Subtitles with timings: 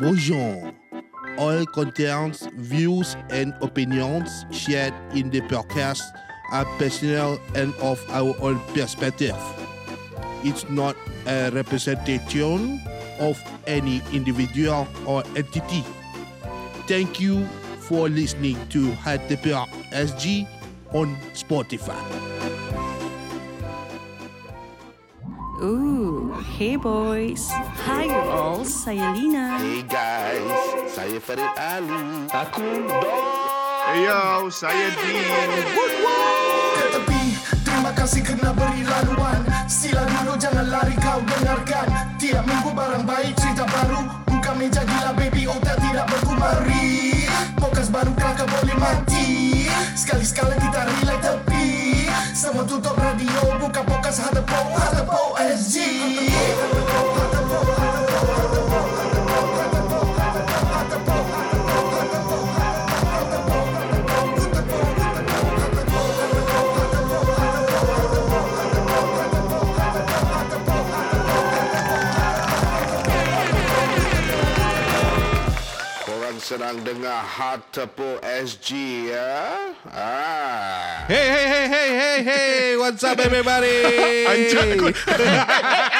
[0.00, 0.72] Bonjour.
[1.36, 6.00] All contents, views, and opinions shared in the podcast
[6.50, 9.36] are personal and of our own perspective.
[10.44, 12.80] It's not a representation
[13.20, 15.84] of any individual or entity.
[16.88, 17.44] Thank you
[17.88, 19.52] for listening to HTP
[19.92, 20.48] SG
[20.92, 22.31] on Spotify.
[25.62, 27.46] Ooh, hey boys.
[27.86, 29.62] Hi you all, saya Lina.
[29.62, 30.42] Hey guys,
[30.90, 32.26] saya Farid Ali.
[32.34, 32.66] Aku
[34.02, 35.22] Yo, saya Dean.
[36.74, 37.22] ke tepi
[37.62, 39.38] Terima kasih kerana beri laluan.
[39.70, 41.86] Sila dulu jangan lari kau dengarkan
[42.18, 44.02] Tiap minggu barang baik cerita baru.
[44.34, 47.22] Buka meja gila baby otak tidak berkumari.
[47.54, 49.70] Pokas baru kelakar boleh mati.
[49.94, 52.01] Sekali-sekala kita relax tepi
[52.42, 55.78] Semua tutup radio Buka pokas Hatepo Hatepo SG
[76.42, 79.70] sedang dengar Hard Tepo SG ya.
[79.94, 80.91] Ah.
[82.32, 82.76] Hey, hey, hey, hey, hey, hey.
[82.76, 83.76] What's up everybody?
[84.24, 84.94] Anjak kot.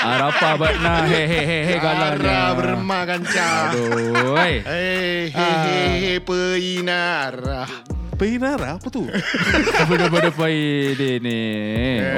[0.01, 2.33] Arapa batna he he he he galanya.
[2.33, 3.69] Ara beremah kancah.
[3.69, 4.33] Aduh.
[4.33, 4.55] oi.
[4.65, 7.69] Eh, he he he peinara.
[8.23, 9.03] Peinara apa tu?
[9.91, 11.43] Benda-benda pai dia ni.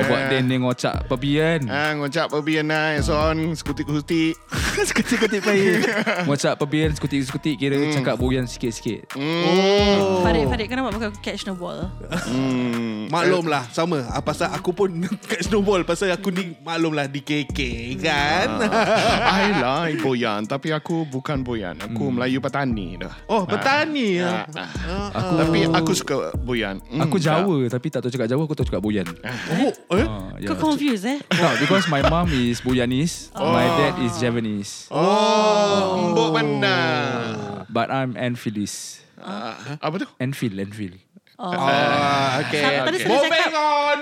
[0.05, 1.65] Obat dia ni ngocak pebian.
[1.65, 4.37] Ah, ngocak pebian na son skutik-skutik.
[4.85, 5.81] Sekutik-kutik pai.
[6.29, 9.17] Ngocak pebian sekutik-sekutik kira cakap boyan sikit-sikit.
[9.17, 10.21] Hmm.
[10.21, 11.89] Farid, Farid, kenapa pakai catch no ball?
[12.29, 13.09] Hmm.
[13.09, 14.89] Maklum lah sama ah, Pasal aku pun
[15.31, 17.59] Kat snowball Pasal aku ni Maklum lah Di KK
[18.01, 18.49] kan
[19.39, 21.79] I like boyan tapi aku bukan boyan.
[21.81, 23.13] Aku Melayu petani dah.
[23.31, 24.67] Oh petani Ah, ya.
[25.15, 25.41] ah.
[25.41, 26.79] Tapi aku suka boyan.
[26.85, 29.07] Hmm, Aku Jawa tapi tak tahu cakap Jawa aku tahu cakap boyan.
[29.55, 30.49] Oh eh Ah, ya.
[30.51, 31.19] Kau confused eh?
[31.33, 34.89] No, because my mom is Boyanese, my dad is Javanese.
[34.89, 36.77] Oh, mbok mana?
[37.69, 39.05] But I'm Enfilis.
[39.17, 40.07] Ah, apa tu?
[40.19, 41.01] Enfield, Enfield.
[41.35, 42.63] Ah, okay.
[42.63, 43.03] Tadi okay.
[43.03, 43.99] saya Moving cakap- on.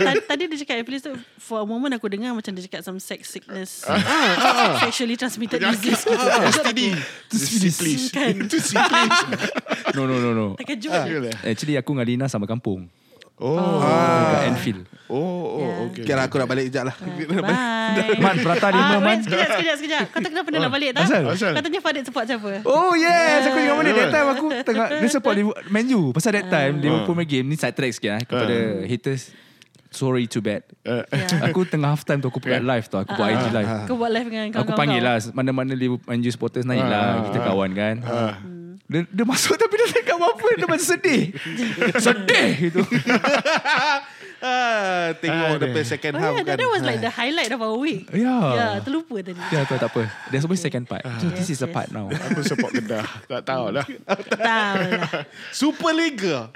[0.00, 2.96] Tadi, tadi dia cakap Please tu For a moment aku dengar Macam dia cakap Some
[2.96, 3.84] sex sickness
[4.84, 6.16] Sexually transmitted disease gitu.
[6.48, 6.80] STD.
[7.28, 8.02] Syphilis.
[8.08, 9.16] Kan Itu syphilis.
[9.96, 10.46] No, no, no, no.
[10.56, 11.34] Terkejut Yalah.
[11.42, 12.88] Actually aku dengan Lina sama kampung.
[13.38, 13.78] Oh.
[13.78, 14.82] Dekat Enfield.
[15.08, 15.86] Oh, oh, Yeah.
[15.88, 16.02] okay.
[16.04, 16.14] Okay.
[16.18, 16.96] Lah aku nak balik sekejap lah.
[17.48, 18.20] Bye.
[18.20, 19.18] Man, prata lima, ah, man.
[19.24, 20.04] Sekejap sekejap sekejap.
[20.12, 21.04] Kau tak kenapa dia nak balik tak?
[21.08, 21.22] Asal?
[21.32, 21.52] Asal?
[21.56, 22.50] Katanya Farid support siapa?
[22.68, 23.48] Oh yes.
[23.48, 25.34] Aku dengan mana That time aku tengah Dia support
[25.72, 26.12] Man U.
[26.12, 29.32] Pasal that time Liverpool main game Ni side track sikit lah Kepada haters.
[29.88, 30.68] Sorry too bad.
[30.84, 31.00] Uh.
[31.48, 33.68] Aku tengah half time tu Aku buat live tu Aku buat IG live.
[33.88, 34.68] Kau buat live dengan kawan-kawan.
[34.68, 37.96] Aku panggil lah Mana-mana Liverpool Man U supporters naik lah Kita kawan kan
[38.88, 40.46] dia, dia masuk tapi dia tak apa-apa.
[40.56, 41.36] Dia macam sedih.
[42.04, 42.80] Sedih gitu
[44.38, 45.62] Ah, tengok Aduh.
[45.66, 46.54] depan second Oh half yeah, kan.
[46.54, 48.06] that, that was like the highlight of our week.
[48.14, 48.38] Ya.
[48.54, 49.38] Ya, terlupa tadi.
[49.50, 52.06] Ya tu tak apa There's always second part So this is Yes, the part now
[52.06, 53.02] aku support Kedah.
[53.26, 53.82] Tak tahu lah.
[53.82, 55.10] Tahu lah.
[55.50, 56.54] Super Liga.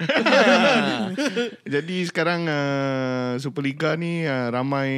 [1.73, 4.89] Jadi sekarang uh, Superliga ni uh, ramai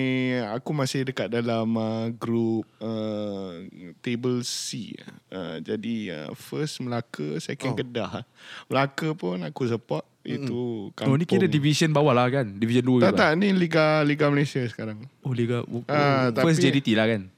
[0.53, 3.65] aku masih dekat dalam uh, grup uh,
[4.01, 4.93] table C.
[5.33, 5.95] Uh, jadi
[6.29, 7.77] uh, first Melaka, second Oh.
[7.81, 8.23] Kedah.
[8.69, 11.13] Melaka pun aku support itu kampung.
[11.13, 14.65] Oh ni kira division bawah lah kan Division 2 tak tak ni Liga Liga Malaysia
[14.65, 15.05] sekarang.
[15.21, 17.29] Oh Liga oh, Ah, First tapi- JDT lah kan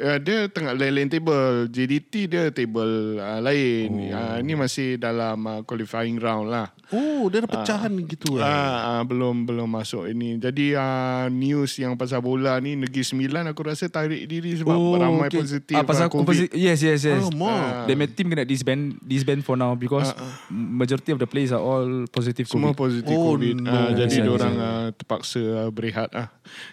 [0.00, 1.68] Uh, dia tengah lain-lain table.
[1.68, 4.08] JDT dia table uh, lain.
[4.10, 4.16] Oh.
[4.16, 6.72] Uh, ni masih dalam uh, qualifying round lah.
[6.90, 8.50] Oh, dia ada pecahan gitu lah.
[8.50, 10.42] Ah, ah, belum belum masuk ini.
[10.42, 14.98] Jadi ah, news yang pasal bola ni Negeri Sembilan aku rasa tarik diri sebab oh,
[14.98, 15.38] ramai okay.
[15.38, 16.26] positif ah, pasal ah, COVID.
[16.26, 16.50] COVID.
[16.58, 17.86] Yes yes yes Alamak.
[17.86, 20.10] The team kena disband Disband for now Because
[20.50, 23.56] Majority of the players Are all positive Semua COVID positif Oh, COVID.
[23.62, 23.70] no.
[23.70, 24.74] Ah, jadi Kesian, orang kesian.
[24.74, 26.26] ah, terpaksa ah, berehat ah.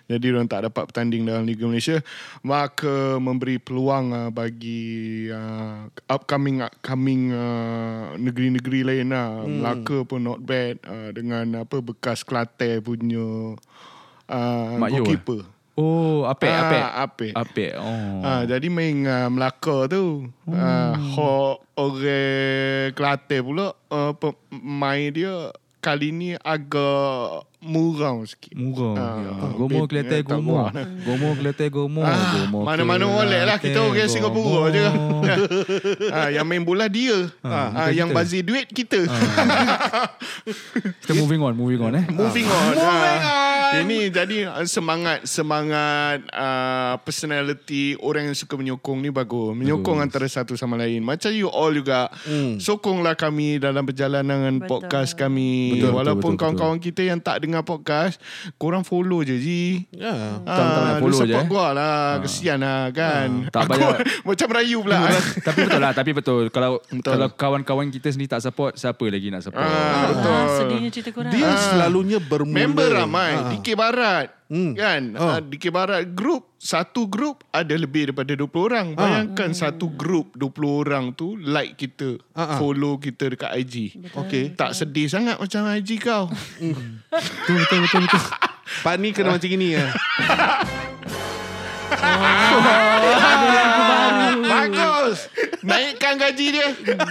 [0.09, 2.01] Jadi orang tak dapat bertanding dalam Liga Malaysia.
[2.41, 9.44] Maka memberi peluang ah, bagi ah, upcoming upcoming ah, negeri-negeri lain lah.
[9.44, 9.62] Hmm.
[9.62, 13.57] Melaka pun not bad ah, dengan apa bekas Kelantan punya
[14.30, 15.00] ah, Mak Yu, eh?
[15.01, 15.41] goalkeeper.
[15.77, 17.31] Oh Apek Ah, Apek Apek.
[17.38, 20.25] Apek Oh Ah, jadi main uh, Melaka tu.
[20.50, 20.57] Hmm.
[20.57, 28.54] Uh, hok orang Kelantan pula uh, pemain dia kali ni agak murau sikit.
[28.54, 29.31] Murah Ah, ya.
[29.36, 30.71] ah, Gomo bed- kelihatan eh, tak gomo murah.
[31.01, 34.69] Gomo kelihatan gomo Ah, Gomo mana-mana oleh lah kita orang kelihatan Singapura gomo.
[34.69, 34.86] je.
[36.15, 37.27] ah, yang main bola dia.
[37.42, 38.15] Ah, bukan yang kita.
[38.15, 39.00] bazir duit kita.
[40.98, 42.63] Kita moving on Moving on eh Moving on.
[42.69, 42.86] Moving
[43.68, 43.75] Ah.
[43.77, 49.51] Ini jadi uh, semangat semangat uh, personality orang yang suka menyokong ni bagus.
[49.53, 51.01] Menyokong antara satu sama lain.
[51.01, 52.57] Macam you all juga Hmm.
[52.57, 54.68] sokonglah kami dalam perjalanan Betul.
[54.69, 55.75] podcast kami.
[55.75, 58.19] Betul, Walaupun betul, betul, kawan-kawan kita yang tak dengar podcast,
[58.55, 59.63] korang follow je Ji.
[59.89, 60.38] Ya.
[60.38, 61.47] Tak- tak payah Ah, follow lu support je, eh.
[61.47, 62.03] gua lah.
[62.19, 63.29] Kesian lah kan.
[63.39, 63.97] Ah, tak Aku payah.
[64.27, 64.99] macam merayu pula.
[65.39, 67.09] tapi betul lah Tapi betul Kalau Betul.
[67.09, 70.27] kalau kawan-kawan kita sendiri tak support Siapa lagi nak support Ah, betul.
[70.29, 71.31] Ah, sedihnya cerita korang.
[71.31, 72.57] Dia selalunya bermula.
[72.57, 73.50] Member ramai Ah.
[73.50, 74.71] DK Barat Hmm.
[74.73, 75.27] Kan Oh.
[75.27, 80.79] uh, DK Barat Group Satu group Ada lebih daripada 20 orang Bayangkan satu group 20
[80.79, 82.55] orang tu Like kita Ah, ah.
[82.55, 83.75] Follow kita dekat IG
[84.15, 84.53] Okey.
[84.53, 86.29] Tak sedih sangat Macam IG kau
[87.11, 88.21] Betul, betul, betul, betul.
[88.83, 89.85] Pak ni kena macam gini ya.
[95.67, 96.67] Naikkan gaji dia.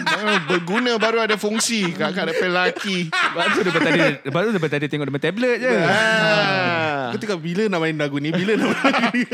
[0.06, 3.10] Ah, Berguna baru ada fungsi Kat-kat depan lelaki.
[3.10, 5.74] Lepas tu daripada tadi Lepas tu daripada tadi Tengok depan tablet je.
[5.84, 7.12] Ah.
[7.12, 9.24] Aku tengok bila nak main lagu ni, bila nak main lagu ni.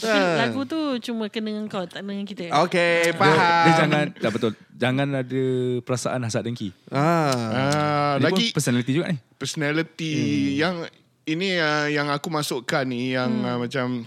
[0.00, 0.80] Tapi lagu tu
[1.10, 2.50] cuma kena dengan kau, tak dengan kita.
[2.64, 3.64] Okey, dia, faham.
[3.68, 4.52] dia jangan Tak betul.
[4.74, 5.44] Jangan ada
[5.86, 6.74] perasaan hasad dengki.
[6.90, 7.30] Ah.
[7.30, 9.18] Ah, Dia Lagi personality juga ni.
[9.38, 10.12] Personality
[10.58, 10.88] yang
[11.24, 14.04] ini uh, yang aku masukkan ni yang uh, macam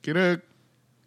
[0.00, 0.40] kira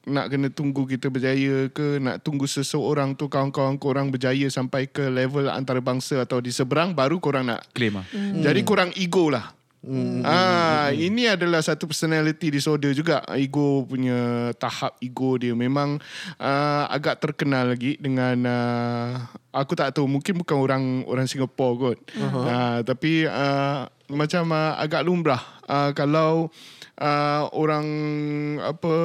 [0.09, 5.09] nak kena tunggu kita berjaya ke nak tunggu seseorang tu kawan-kawan korang berjaya sampai ke
[5.13, 8.05] level antarabangsa atau di seberang baru korang nak Claim lah
[8.41, 10.21] jadi kurang ego lah Hmm.
[10.21, 13.25] Ah, ini adalah satu personality disorder juga.
[13.33, 15.97] Ego punya tahap ego dia memang
[16.37, 21.97] uh, agak terkenal lagi dengan uh, aku tak tahu mungkin bukan orang orang Singapura kot.
[22.13, 22.45] Uh-huh.
[22.45, 26.53] Uh, tapi uh, macam uh, agak lumrah uh, kalau
[27.01, 27.85] uh, orang
[28.61, 28.95] apa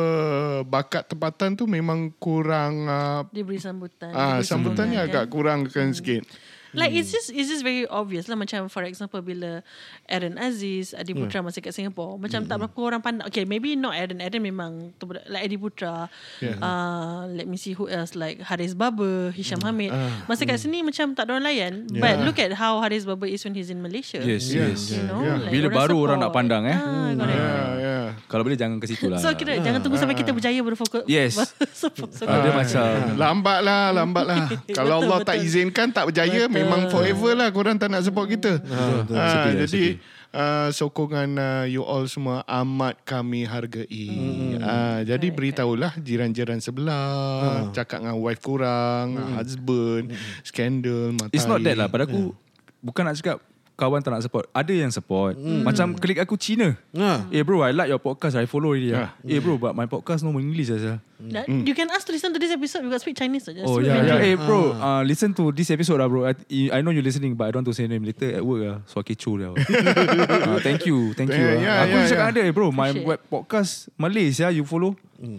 [0.68, 4.12] bakat tempatan tu memang kurang uh, Dia beri sambutan.
[4.12, 5.32] ah beri sambutannya agak kan?
[5.32, 6.28] kurangkan sikit.
[6.76, 9.64] Like it's just it's just very obvious lah macam for example bila
[10.04, 13.92] Aaron Aziz Adi Putra masih kat Singapore macam tak berapa orang pandang okay maybe not
[13.92, 14.92] Aaron Aaron memang
[15.26, 16.60] like Adi Putra Yeah.
[16.60, 19.88] uh, let me see who else like Haris Baba Hisham Hamid
[20.24, 23.40] masa kat sini macam tak ada orang layan but look at how Haris Baba is
[23.40, 24.68] when he's in Malaysia Yes Yeah.
[24.68, 25.40] yes you know Yeah.
[25.40, 26.38] like Bila baru orang nak support.
[26.38, 26.76] pandang, eh.
[26.76, 27.40] ah, correct.
[27.40, 27.96] Ya, ya.
[28.26, 31.02] Kalau boleh jangan ke situ lah So kira jangan tunggu sampai kita berjaya baru fokus.
[31.06, 31.34] Yes.
[31.80, 32.28] support, support.
[32.28, 32.84] Ah, Dia Ah, macam
[33.16, 34.36] Lambat lah Lambat lah
[34.76, 35.46] Kalau Betul, Allah tak betul.
[35.46, 36.52] izinkan Tak berjaya Betul.
[36.66, 38.58] Memang forever lah Korang tak nak support kita.
[38.66, 39.84] Ah, Sedih lah, Jadi
[40.30, 44.10] uh, Sokongan uh, you all semua Amat kami hargai.
[44.58, 50.10] Ah, Jadi beritahulah Jiran-jiran sebelah Cakap dengan wife korang Husband
[50.42, 51.32] Skandal Matahari.
[51.32, 52.34] It's not that lah Pada aku
[52.82, 53.38] Bukan nak cakap
[53.76, 54.48] Kawan tak nak support.
[54.56, 55.36] Ada yang support.
[55.36, 56.80] Macam klik aku Cina.
[56.96, 57.28] Ah.
[57.28, 58.32] Eh bro I like your podcast.
[58.32, 59.12] I follow already Ah.
[59.12, 60.72] lah Eh bro but my podcast no English
[61.16, 62.84] lah Nah, You can ask to listen to this episode.
[62.84, 63.48] You got speak Chinese.
[63.48, 64.20] Just Oh yeah, yeah.
[64.20, 66.28] Eh bro, uh, listen to this episode lah bro.
[66.28, 66.36] I,
[66.72, 68.76] I know you listening, but I don't want to say name later at work lah.
[68.84, 69.50] So kecoh lah.
[69.56, 71.40] uh, thank you, thank you.
[71.40, 71.62] Yeah, lah.
[71.64, 72.32] yeah, Aku yeah, cakap yeah.
[72.36, 72.68] ada eh bro.
[72.68, 73.08] My Appreciate.
[73.08, 74.92] web podcast Malay ya, you follow.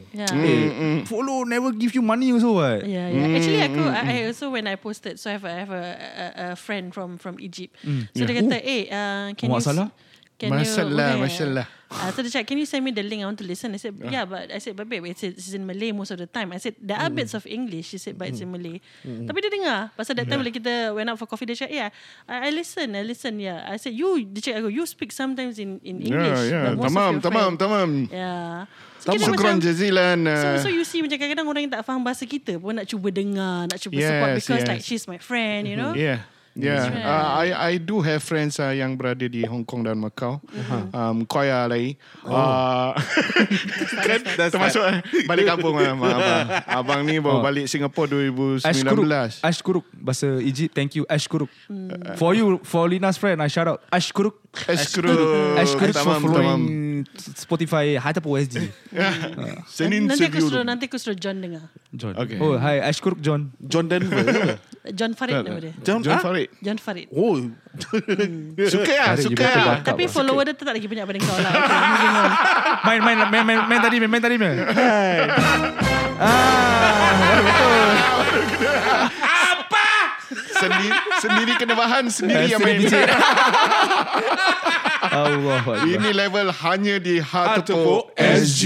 [0.09, 0.25] Yeah.
[0.33, 2.81] Eh, follow never give you money also what?
[2.81, 3.38] Yeah, yeah.
[3.38, 5.83] Actually, aku, I, I also when I posted, so I have a, I have a,
[5.85, 7.77] a, a friend from from Egypt.
[8.18, 9.57] So dia kata, eh, uh, can you?
[9.62, 9.94] Masalah?
[10.38, 11.65] Can Masalah, you, masalah.
[11.87, 13.23] Uh, so dia cakap, can you send me the link?
[13.23, 13.71] I want to listen.
[13.71, 16.27] I said, yeah, but I said, but babe, it's, it's in Malay most of the
[16.27, 16.51] time.
[16.51, 17.95] I said, there are bits of English.
[17.95, 18.83] She said, but it's in Malay.
[19.03, 19.79] Tapi dia dengar.
[19.95, 21.89] Pasal that time bila kita went out for coffee, dia cakap, yeah,
[22.27, 23.63] I, I listen, I listen, yeah.
[23.71, 26.51] I said, you, dia cakap, you speak sometimes in in English.
[26.75, 27.89] Most of Tamam, tamam, tamam.
[28.11, 28.67] Yeah.
[28.99, 30.17] So, Syukran macam- jazilan.
[30.27, 33.07] So, so you see macam kadang-kadang orang yang tak faham bahasa kita pun nak cuba
[33.15, 34.67] dengar, nak cuba Yes, support because yes.
[34.67, 35.95] like she's my friend, you know.
[35.95, 36.27] Yeah.
[36.57, 37.06] Yeah, That's right.
[37.06, 40.42] uh, I I do have friends uh, yang berada di Hong Kong dan Macau.
[40.90, 42.02] Um, Koya lagi.
[42.26, 42.97] Uh,
[44.09, 44.97] kan termasuk eh,
[45.30, 46.47] balik kampung lah, abang.
[46.66, 47.45] Abang ni baru Oh.
[47.45, 48.66] balik Singapura 2019.
[48.66, 49.06] Ashkuruk.
[49.45, 49.85] Ashkuruk.
[49.94, 51.06] Bahasa Egypt, thank you.
[51.06, 51.54] Ashkuruk.
[52.18, 53.85] For you, for Lina's friend, I shout out.
[53.94, 54.42] Ashkuruk.
[54.66, 55.61] Ashkuruk.
[55.61, 56.96] Ashkuruk for Tamam, following tamam.
[57.35, 58.71] Spotify Hatapu SG.
[59.68, 61.68] Senin nanti aku suruh nanti aku suruh John dengar.
[61.94, 62.13] John.
[62.16, 62.37] Okay.
[62.39, 62.80] Oh, hi.
[62.81, 63.51] Ashkuruk John.
[63.61, 64.57] John Denver?
[64.95, 65.73] John Farid nama dia.
[65.83, 66.23] John, John ah?
[66.23, 66.47] Farid.
[66.63, 67.07] John Farid.
[67.11, 67.35] Oh.
[68.71, 69.77] Suka lah, suka lah.
[69.83, 71.54] Tapi follower dia tetap lagi banyak pada kau lah.
[72.87, 74.57] Main, main, main, main, main tadi, main, main tadi, main.
[76.18, 77.89] Ah, betul.
[80.33, 80.89] Sendiri,
[81.23, 82.83] sendiri kena bahan, sendiri yang main.
[82.83, 83.13] Sendiri
[85.17, 85.61] Allah.
[85.93, 88.63] Ini level hanya di Hatepok SG.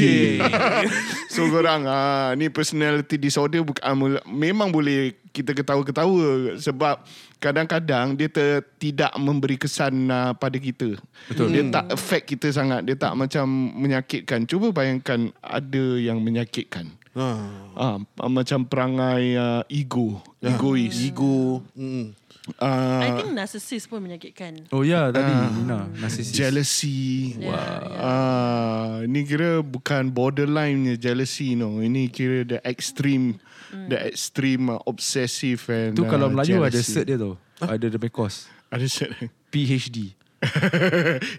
[1.34, 3.96] so korang, ah, ni personality disorder bukan, ah,
[4.28, 7.00] memang boleh kita ketawa-ketawa sebab
[7.40, 10.98] kadang-kadang dia ter, tidak memberi kesan ah, pada kita.
[11.32, 11.56] Betul.
[11.56, 12.84] Dia tak affect kita sangat.
[12.84, 13.46] Dia tak macam
[13.78, 14.44] menyakitkan.
[14.48, 17.01] Cuba bayangkan ada yang menyakitkan.
[17.12, 17.52] Ah.
[17.76, 20.96] Ah, macam perangai ah, ego, egois.
[21.04, 21.60] Ego.
[21.76, 22.16] Mm.
[22.58, 24.66] Uh, I think narcissist pun menyakitkan.
[24.74, 26.34] Oh ya tadi Nina narcissist.
[26.34, 27.38] jealousy.
[27.38, 28.02] Yeah, yeah.
[28.02, 31.78] Ah, ni kira bukan borderline punya jealousy no.
[31.86, 33.38] Ini kira the extreme
[33.72, 36.92] the extreme uh, obsessive and Tu kalau uh, Melayu ada jealousy.
[36.98, 37.38] cert dia tau.
[37.62, 38.50] Ada the course.
[38.74, 39.14] Ada cert.
[39.54, 40.18] PhD.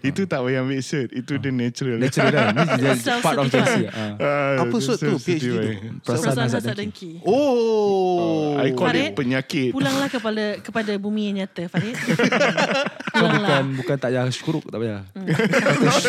[0.01, 1.11] Itu tak payah ambil cert.
[1.11, 1.99] Itu dia natural.
[1.99, 2.47] Natural kan.
[2.55, 3.51] Ni dia part of.
[3.51, 4.15] Ah.
[4.15, 5.19] Ah, Apa cert tu?
[5.19, 5.59] PhD tu?
[6.01, 7.19] Perasaan hasad hasad dengki.
[7.27, 8.55] Oh.
[8.55, 9.69] I call Farid, it penyakit.
[9.75, 11.95] Pulanglah kepada kepada bumi yang nyata, Farid.
[11.95, 13.59] Kau Pulanglah.
[13.59, 15.01] bukan bukan tak payah syuruk tak payah.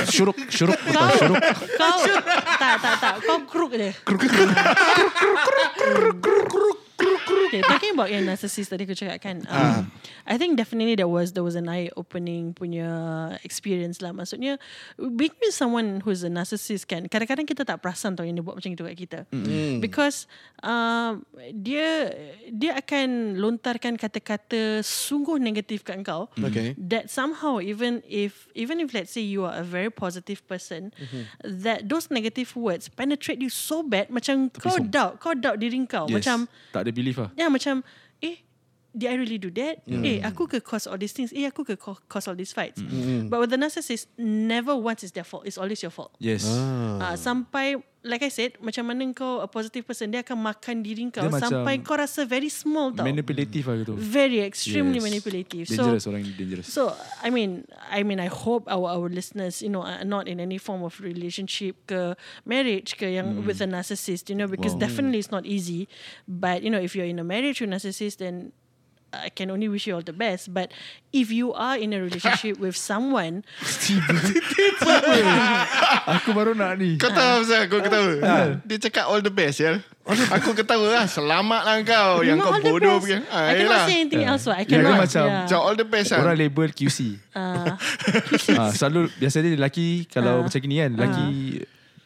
[0.07, 1.41] Syuruk syuruk Kau, syuruk.
[1.75, 1.99] kau
[2.57, 3.91] tak tak tak kau kruk je.
[7.55, 9.37] Okay, talking about yang narcissist tadi aku cakap kan.
[9.47, 9.95] Um,
[10.27, 12.91] I think definitely there was there was an eye opening punya
[13.47, 14.11] experience lah.
[14.11, 14.59] Maksudnya
[14.99, 18.59] being with someone who's a narcissist kan, kadang-kadang kita tak perasan tau yang dia buat
[18.59, 19.19] macam itu kat kita.
[19.79, 20.27] Because
[20.67, 21.23] um,
[21.55, 22.11] dia
[22.51, 26.27] dia akan lontarkan kata-kata sungguh negatif kat kau.
[26.35, 26.75] Okay.
[26.75, 30.91] That somehow even if even if let's say you are a very positive person,
[31.45, 36.11] that those negative words penetrate you so bad macam kau doubt, kau doubt diri kau.
[36.11, 36.25] Yes.
[36.25, 37.31] Macam tak ada belief lah.
[37.35, 37.83] Ya macam
[38.23, 38.41] Eh
[38.95, 39.83] Did I really do that?
[39.91, 42.79] Eh aku ke cause all these things Eh aku ke co- cause all these fights
[43.27, 46.47] But with the narcissist Never once is their fault It's always your fault Yes.
[46.47, 47.75] uh, Sampai
[48.07, 51.43] Like I said Macam mana kau A positive person Dia akan makan diri kau Dia
[51.43, 53.99] Sampai kau rasa very small tau Manipulative lah gitu.
[53.99, 55.07] Very extremely Yes.
[55.11, 56.67] manipulative Dangerous So orang dangerous.
[56.71, 56.83] So
[57.19, 60.63] I mean, I mean, I hope our our listeners, you know, are not in any
[60.63, 62.15] form of relationship ke
[62.47, 65.91] marriage ke yang with a narcissist, you know, because definitely it's not easy.
[66.29, 68.55] But you know, if you're in a marriage with a narcissist, then
[69.17, 70.51] I can only wish you all the best.
[70.51, 70.75] But
[71.11, 73.47] if you are in a relationship with someone,
[76.07, 76.97] Aku baru nak ni.
[76.97, 78.13] Kau tahu pasal aku ketawa
[78.63, 79.81] Dia cakap all the best ya
[80.31, 83.85] Aku ketawa lah Selamat lah kau Yang kau bodoh pergi ah, I cannot yelah.
[83.85, 84.45] say anything else.
[84.45, 84.99] I Ya, cannot.
[85.01, 86.99] macam- Macam all the best lah Orang label QC.
[87.35, 87.75] Uh,
[88.55, 91.27] ha, selalu biasanya lelaki kalau macam gini kan, lelaki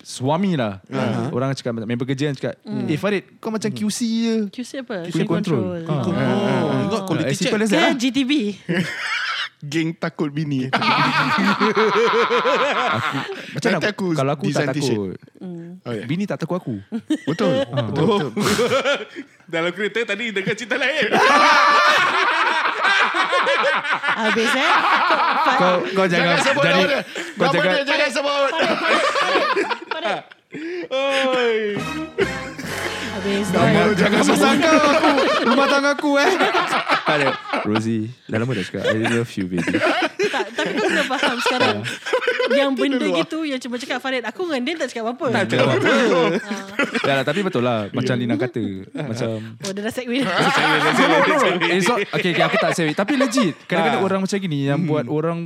[0.09, 0.81] suami lah.
[1.29, 5.05] Orang cakap member kerja kan cakap, "Eh Farid, kau macam QC je." QC apa?
[5.05, 5.85] Quality control.
[5.85, 6.17] control.
[6.17, 6.65] Ah.
[6.65, 7.53] Oh, you got Ah, quality check.
[7.53, 7.93] Ke lah.
[8.01, 8.33] GTB.
[9.59, 10.71] Geng takut bini
[13.51, 15.19] Macam nak, Nanti aku kalau aku tak takut.
[15.19, 16.07] oh, yeah.
[16.07, 16.79] Bini tak takut aku.
[17.27, 17.67] Betul
[17.99, 18.31] Oh.
[19.53, 21.11] Dalam kereta tadi dengar cerita lain.
[24.19, 24.73] Habis eh.
[25.57, 26.85] Kau kau jangan, Jangan sebut jadi
[27.39, 28.53] nama dia kau Nama jangan dia jangan sebut
[33.19, 33.51] Habis.
[33.51, 33.95] jangan, Oi.
[33.99, 35.11] jangan sangka aku.
[35.43, 36.31] Rumah tangga aku eh.
[37.09, 37.29] Ada.
[37.67, 39.75] Rosie, dah lama dah cakap I love you baby.
[40.31, 41.77] tak, tapi kau kena faham sekarang.
[42.55, 45.27] yang benda gitu yang cuma cakap Farid, aku dengan dia tak cakap apa-apa.
[45.35, 45.91] Tak cakap apa.
[47.03, 48.65] Ya lah, tapi betul lah macam Lina kata
[48.95, 50.23] macam Oh, dia dah segway.
[51.75, 55.07] It's not Okay, okay aku tak say Tapi legit Kadang-kadang orang macam gini Yang buat
[55.09, 55.39] orang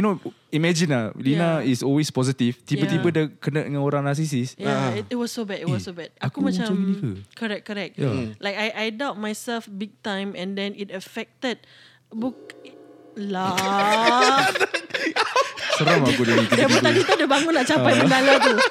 [0.00, 0.16] You know
[0.48, 1.68] Imagine lah Lina Yeah.
[1.68, 3.12] is always positive Tiba-tiba Yeah.
[3.12, 5.60] dia kena dengan orang narcissist Yeah, it, it was so bad.
[5.60, 6.08] It was so bad.
[6.16, 8.00] Aku, aku macam, macam correct, correct.
[8.00, 8.32] Yeah.
[8.40, 11.60] Like I, I doubt myself big time, and then it affected.
[12.08, 12.56] Book
[13.20, 13.52] lah.
[15.76, 16.80] Seram aku dia ni Dia pun tiba-tiba.
[16.80, 18.54] tadi tu dia bangun nak capai bendala tu.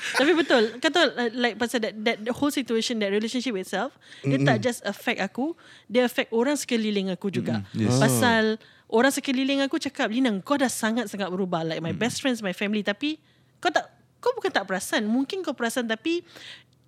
[0.00, 4.40] Tapi betul Kata uh, like pasal that, that the whole situation That relationship itself Dia
[4.40, 5.52] tak just affect aku
[5.86, 7.64] Dia affect orang sekeliling aku juga.
[7.76, 8.00] Yes.
[8.00, 8.56] Pasal
[8.90, 11.62] Orang sekeliling aku cakap Lina kau dah sangat-sangat berubah.
[11.62, 12.82] Like my best friends My family.
[12.82, 13.22] Tapi
[13.62, 13.86] Kau tak
[14.20, 15.06] Kau bukan tak perasan.
[15.06, 16.26] Mungkin kau perasan Tapi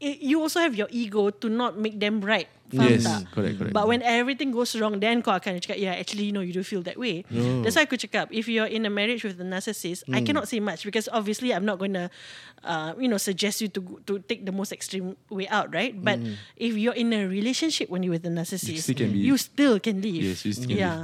[0.02, 3.28] You also have your ego To not make them right Faham Yes, tak?
[3.30, 3.74] correct, correct.
[3.76, 6.64] But when everything goes wrong Then kau akan cakap Yeah actually you know You do
[6.64, 7.22] feel that way.
[7.62, 10.58] That's why aku cakap If you're in a marriage With a narcissist I cannot say
[10.58, 12.10] much Because obviously I'm not going to
[12.64, 15.94] uh, You know Suggest you to to take the most extreme way out Right?
[15.94, 16.18] But
[16.56, 19.36] if you're in a relationship When you're with a narcissist You still can be- You
[19.36, 20.34] still can leave.
[20.34, 21.00] Yes, you still can Yeah.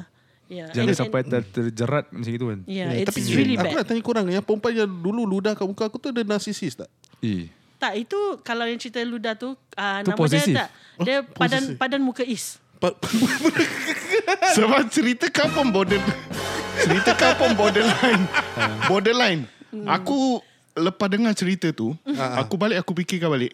[0.49, 0.73] Yeah.
[0.73, 2.61] Jangan And- sampai and- ter, terjerat macam itu kan.
[2.65, 5.69] Yeah it's Tapi really aku nak bad tanya korang Yang perempuan yang dulu ludah kat
[5.69, 6.89] muka aku tu Ada narcissist tak?
[7.21, 10.51] Eh Tak itu Kalau yang cerita Luda tu uh, Tu Nama possessive.
[10.51, 10.71] dia tak.
[11.01, 12.95] Dia padan padan muka is Pa-
[14.55, 15.99] Sebab cerita kau pun border
[16.79, 18.23] Cerita kau pun borderline.
[18.85, 19.43] Borderline
[19.85, 20.39] Aku
[20.75, 21.91] Lepas dengar cerita tu
[22.39, 23.51] Aku balik aku fikirkan balik.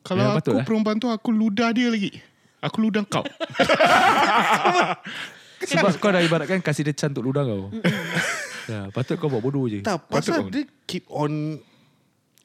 [0.00, 0.62] Kalau Memang aku patut, eh?
[0.62, 2.14] perempuan tu Aku ludah dia lagi.
[2.60, 3.24] Aku ludah kau.
[5.60, 7.68] Sebab kau dah ibaratkan Kasih dia cantuk ludah kau.
[8.66, 9.82] Ya, Patut kau buat bodoh je.
[9.82, 10.52] Tak, pasal Patut.
[10.52, 11.58] dia keep on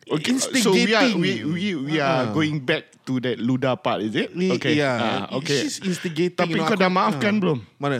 [0.05, 1.17] Okay, so we are Instigating.
[1.17, 4.37] we we, we are going back to that luda part, is it?
[4.37, 4.77] Ni- Okay.
[4.77, 5.65] Yeah, Ah, okay.
[5.65, 6.37] She's instigating.
[6.37, 7.41] Tapi you know, kau aku- dah maafkan ah.
[7.41, 7.59] belum?
[7.81, 7.97] Mana?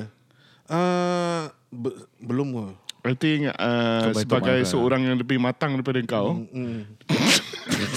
[0.66, 1.90] Uh, be,
[2.22, 2.66] belum ke?
[3.06, 6.86] I think uh, sebagai seorang yang lebih matang daripada kau, Mm.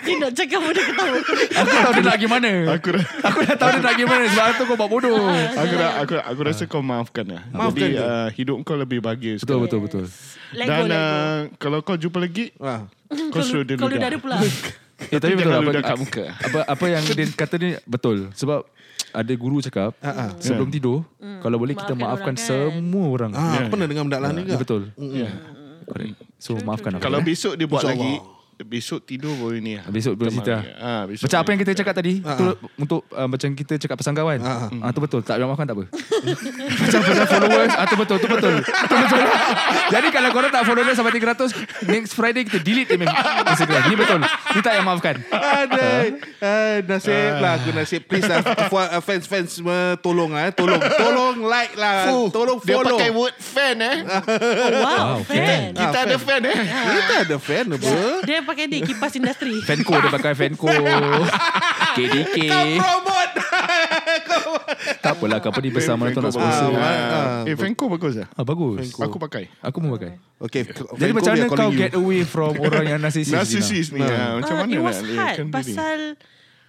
[0.00, 2.50] Dia nak cakap benda ketawa Aku tahu dia nak pergi mana.
[2.70, 4.24] Aku ra- Aku dah tahu dia nak pergi mana.
[4.26, 5.16] Sebab tu kau buat bodoh.
[5.52, 7.42] aku ra- aku aku rasa kau maafkan lah.
[7.48, 9.36] Maafkan Jadi uh, hidup kau lebih bahagia.
[9.36, 9.62] Betul, sekarang.
[9.62, 10.04] betul, betul.
[10.50, 12.88] Let Dan go uh, kalau kau jumpa lagi, Ah.
[13.28, 14.00] kau suruh dia Kalau ludah.
[14.00, 14.36] dah ada pula
[15.02, 16.24] Eh, tapi betul apa, kat muka.
[16.28, 18.28] apa apa yang dia kata ni betul.
[18.30, 18.68] Sebab
[19.10, 19.96] ada guru cakap
[20.36, 21.08] sebelum tidur
[21.40, 22.76] kalau boleh kita Maafkan maafkan orang kan.
[22.76, 23.30] semua orang.
[23.32, 24.60] Ah, aku pernah dengar benda lah ni Ya, ke?
[24.60, 24.82] betul.
[24.94, 25.32] Yeah.
[25.82, 26.20] Correct.
[26.36, 27.02] So maafkan aku.
[27.02, 28.20] Kalau besok dia buat lagi,
[28.62, 29.74] besok tidur baru ni.
[29.74, 29.84] lah.
[29.86, 30.78] Besok boleh Tenang cerita.
[30.78, 32.12] Ah, besok Macam apa yang kita cakap tadi?
[32.20, 32.44] Ah, tu,
[32.76, 34.38] Untuk uh, macam kita cakap pasang kawan.
[34.40, 35.20] Ah, ah, Tu betul.
[35.20, 35.84] Tak payah maafkan tak apa.
[36.80, 37.72] Macam pasang followers.
[37.72, 38.54] Ah, Tu betul Tu betul.
[38.64, 39.20] Tu betul.
[39.94, 41.50] Jadi kalau korang tak follow dia Sampai 300
[41.86, 43.80] Next Friday kita delete dia memang Instagram.
[43.84, 44.20] Ni betul.
[44.22, 45.16] Ni tak payah maafkan.
[45.30, 45.86] Ada
[46.38, 48.02] uh, Nasib lah aku nasib.
[48.04, 50.50] Please lah uh, Fans-fans semua Tolong lah.
[50.50, 50.80] Tolong.
[50.80, 52.06] Tolong like lah.
[52.06, 52.96] Fuh, Tolong Dia follow.
[52.96, 53.96] pakai word fan eh.
[54.06, 56.40] oh, Wow fan Kita Ah, ada fan.
[56.42, 56.58] fan eh.
[56.66, 57.88] Kita ada fan apa?
[58.22, 59.54] Dia pakai ni Kipas industri.
[59.68, 60.66] Fanco dia pakai Fanco
[61.96, 62.36] KDK
[62.82, 63.34] Promote.
[65.00, 66.68] Tak apalah Company besar mana tu nak Fanco sponsor.
[66.70, 66.82] Bagus.
[66.82, 67.40] Ah, ah.
[67.46, 68.14] Eh, Fanco bagus.
[68.18, 68.28] lah.
[68.32, 68.86] ah, Bagus.
[68.96, 69.44] Aku pakai.
[69.62, 70.18] Aku pun pakai.
[70.40, 70.62] Okay
[70.96, 74.00] Jadi macam mana kau get away From orang yang narcissist Narcissist ni.
[74.02, 75.36] Macam Ah, mana It was hard?
[75.52, 75.98] Pasal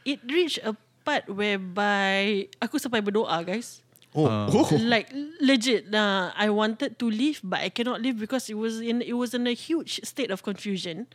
[0.04, 3.82] It reached a part whereby Aku sampai berdoa guys
[4.12, 4.68] Oh, Oh.
[4.76, 5.08] Like
[5.40, 9.16] legit nah, I wanted to leave But I cannot leave Because it was in It
[9.16, 11.08] was in a huge state of confusion.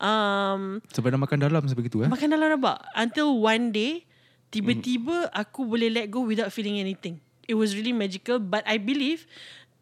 [0.00, 2.08] Um, Sampai dah makan dalam Sampai gitu eh?
[2.08, 2.80] Makan dalam rabak.
[2.96, 4.08] Until one day
[4.48, 7.20] Tiba-tiba Aku boleh let go Without feeling anything.
[7.44, 9.28] It was really magical But I believe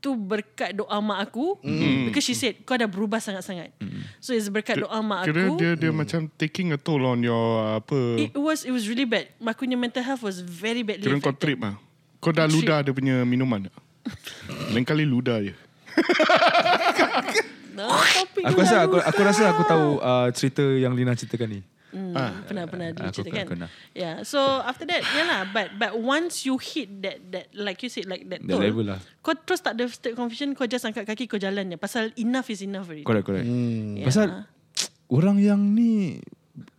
[0.00, 1.60] Tu berkat doa mak aku
[2.08, 3.76] Because she said Kau dah berubah sangat-sangat.
[4.18, 5.60] So it's berkat doa mak Kira aku.
[5.60, 8.16] dia dia macam taking a toll on your apa.
[8.16, 9.28] It was it was really bad.
[9.38, 11.52] Aku punya mental health was very badly Kira kau affected.
[11.54, 11.76] trip ah.
[12.20, 12.54] Kau dah Trip.
[12.60, 13.74] ludah dia punya minuman tak?
[14.76, 15.56] Lain kali ludah je.
[17.80, 21.60] Topik Aku rasa aku, aku rasa aku tahu uh, cerita yang Lina ceritakan ni.
[21.90, 22.14] Hmm,
[22.46, 23.46] pernah pernah dulu Aku cerita kan.
[23.50, 23.68] pernah.
[23.98, 24.22] Yeah.
[24.22, 25.40] So after that, yeah lah.
[25.50, 28.84] But but once you hit that that like you said like that, That toll, level
[28.94, 29.00] lah.
[29.24, 30.54] Kau terus tak ada state confusion.
[30.54, 31.76] Kau just angkat kaki kau jalan je.
[31.80, 33.02] Pasal enough is enough already.
[33.02, 33.46] Correct, correct.
[33.48, 34.06] Yeah.
[34.06, 34.26] Pasal
[35.10, 36.22] orang yang ni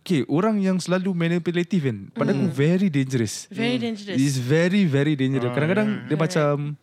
[0.02, 3.46] Okay, orang yang selalu manipulative kan Pada aku very dangerous.
[3.50, 4.18] Very dangerous.
[4.18, 5.54] It's very very dangerous.
[5.54, 6.74] Kadang-kadang dia macam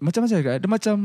[0.00, 0.96] Macam-macam cakap Dia macam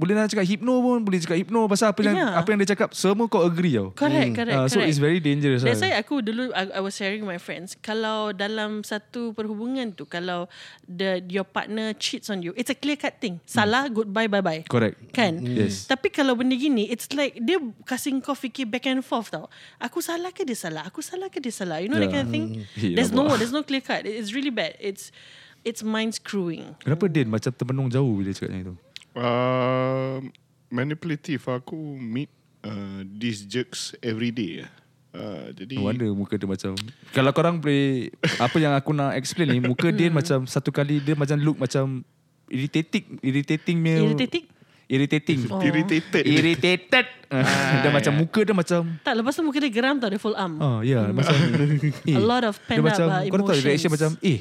[0.00, 1.68] Boleh nak cakap hypno pun Boleh cakap hypno.
[1.68, 2.32] Pasal apa yang Yeah.
[2.32, 3.92] Apa yang dia cakap Semua kau agree tau.
[3.92, 4.88] Correct, correct, Ah, So correct.
[4.88, 5.92] it's very dangerous That's lah.
[5.92, 10.08] why aku dulu I, I was sharing with my friends kalau dalam satu perhubungan tu
[10.08, 10.48] kalau
[10.82, 13.44] the your partner cheats on you it's a clear cut thing.
[13.44, 14.96] Salah goodbye bye bye Correct.
[15.12, 15.44] Kan?
[15.44, 15.84] Yes.
[15.84, 19.52] tapi kalau benda gini it's like dia kasih kau fikir back and forth tau.
[19.76, 20.88] Aku salah ke dia salah?
[20.88, 21.76] Aku salah ke dia salah?
[21.78, 22.16] You know that Yeah.
[22.16, 22.46] kind of thing?
[22.74, 24.02] Eh, there's no there's no clear cut.
[24.02, 24.80] It's really bad.
[24.80, 25.12] It's
[25.60, 27.28] it's mind screwing Kenapa Din?
[27.28, 28.74] Macam termenung jauh Bila cakap macam itu
[29.20, 30.24] Uh,
[30.72, 32.32] manipulative aku meet
[32.64, 34.64] uh, these jerks every day.
[35.10, 36.78] Uh, jadi No wonder muka dia macam
[37.10, 41.18] Kalau korang boleh Apa yang aku nak explain ni Muka dia macam Satu kali dia
[41.18, 42.06] macam look macam
[42.46, 44.44] Irritating Irritating punya irritating?
[44.86, 45.38] Irritating.
[45.50, 45.58] Oh.
[45.58, 46.22] irritated.
[46.22, 47.06] Irritated.
[47.82, 50.58] Dia macam muka dia macam tak lepas tu muka dia geram tau dia full arm
[50.58, 51.34] Oh ya yeah, macam
[52.10, 53.66] eh, A lot of Dia pent up, macam uh, Kau tahu emotions.
[53.66, 54.38] reaction macam Eh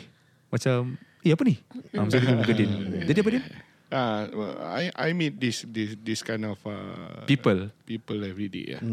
[0.54, 0.78] Macam
[1.26, 1.56] Eh apa ni?
[1.94, 2.70] Ah, Macam dia muka Din
[3.10, 3.44] Jadi apa Din
[3.90, 4.30] Uh,
[4.62, 8.78] I I meet this this this kind of uh, People people every day.
[8.78, 8.86] Yeah.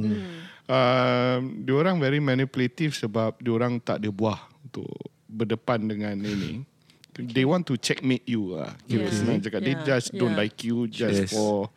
[0.66, 4.88] Um, diorang very manipulative sebab diorang tak ada buah untuk
[5.28, 6.64] berdepan dengan ini.
[7.12, 8.72] They want to checkmate you lah.
[8.88, 9.12] Kira Yeah.
[9.12, 9.60] senang cakap.
[9.60, 9.84] They Yeah.
[9.84, 10.42] just don't Yeah.
[10.48, 11.32] like you just Yes.
[11.32, 11.68] for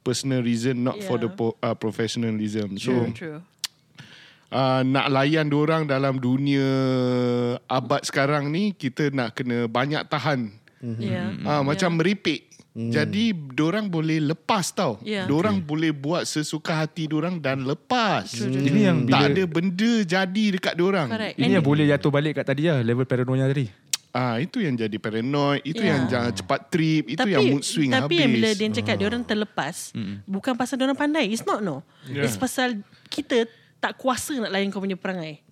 [0.00, 1.36] personal reason, not for the Yeah.
[1.36, 2.80] po- uh, professionalism.
[2.80, 3.40] So true true
[4.48, 6.64] uh, nak layan diorang dalam dunia
[7.66, 10.48] abad sekarang ni kita nak kena banyak tahan.
[10.96, 12.53] yeah Ah macam meripik.
[12.74, 14.98] Jadi diorang boleh lepas tau.
[15.00, 15.30] Yeah.
[15.30, 18.26] Diorang boleh buat sesuka hati diorang dan lepas.
[18.34, 22.34] Ini yang Tak bila ada benda jadi dekat correct Ini And- yang boleh jatuh balik
[22.34, 23.70] kat tadi lah Level paranoia tadi
[24.10, 25.90] Ah itu yang jadi paranoid, itu Yeah.
[25.90, 28.18] yang jangan cepat trip, itu tapi, yang mood swing tapi habis.
[28.20, 29.76] yang bila dia cakap dia orang terlepas
[30.24, 32.22] bukan pasal dia orang pandai it's not no Yeah.
[32.22, 35.42] it's pasal kita tak kuasa nak layan kau punya perangai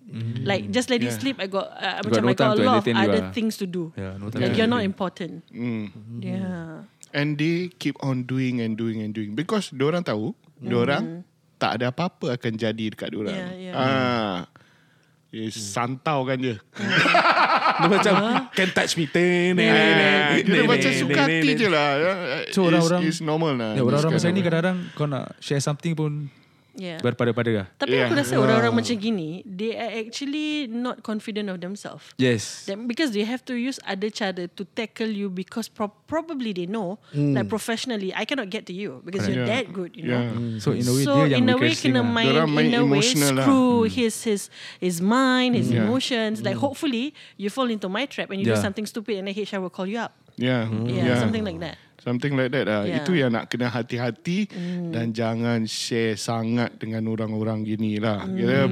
[0.43, 1.15] like just let it Yeah.
[1.17, 3.31] sleep I got uh, You got macam no I got a lot of other lah.
[3.31, 5.91] things to do Yeah, no time like to you're not important Hmm.
[6.19, 11.21] yeah And they keep on doing and doing and doing because diorang tahu, diorang
[11.55, 13.31] tak ada apa-apa akan jadi dekat diorang.
[13.31, 13.73] Yeah, yeah.
[13.73, 14.37] Ah.
[15.29, 16.57] Eh, santau kan dia.
[17.73, 18.13] Dia macam
[18.53, 21.89] Can touch me ten, Ah, Dia macam suka hati je lah.
[22.49, 23.73] So, It's- orang-orang- It's normal lah.
[23.73, 26.29] Ya, orang-orang macam ni kadang-kadang Kau nak share something pun
[26.73, 26.97] Yeah.
[27.05, 27.65] Berpada-pada lah.
[27.77, 28.09] Tapi Yeah.
[28.09, 32.01] aku rasa orang-orang macam gini, they are actually not confident of themselves.
[32.17, 32.65] Yes.
[32.65, 36.65] Then because they have to use other cara to tackle you because pro- probably they
[36.65, 39.53] know like professionally I cannot get to you because you're Yeah.
[39.61, 40.23] that good, you know.
[40.33, 40.57] Yeah.
[40.65, 42.09] So in a way so dia in a way kena lah.
[42.09, 43.45] main main in a way emotional lah.
[43.45, 44.41] screw his his
[44.81, 45.85] his mind his Yeah.
[45.85, 48.65] emotions like hopefully you fall into my trap and you do Yeah.
[48.65, 50.65] something stupid and then HR will call you up Yeah.
[50.89, 52.83] yeah, something like that Something like that lah.
[52.83, 52.99] Yeah.
[52.99, 54.51] Itu yang nak kena hati-hati
[54.91, 58.27] dan jangan share sangat dengan orang-orang gini lah.
[58.27, 58.67] Kira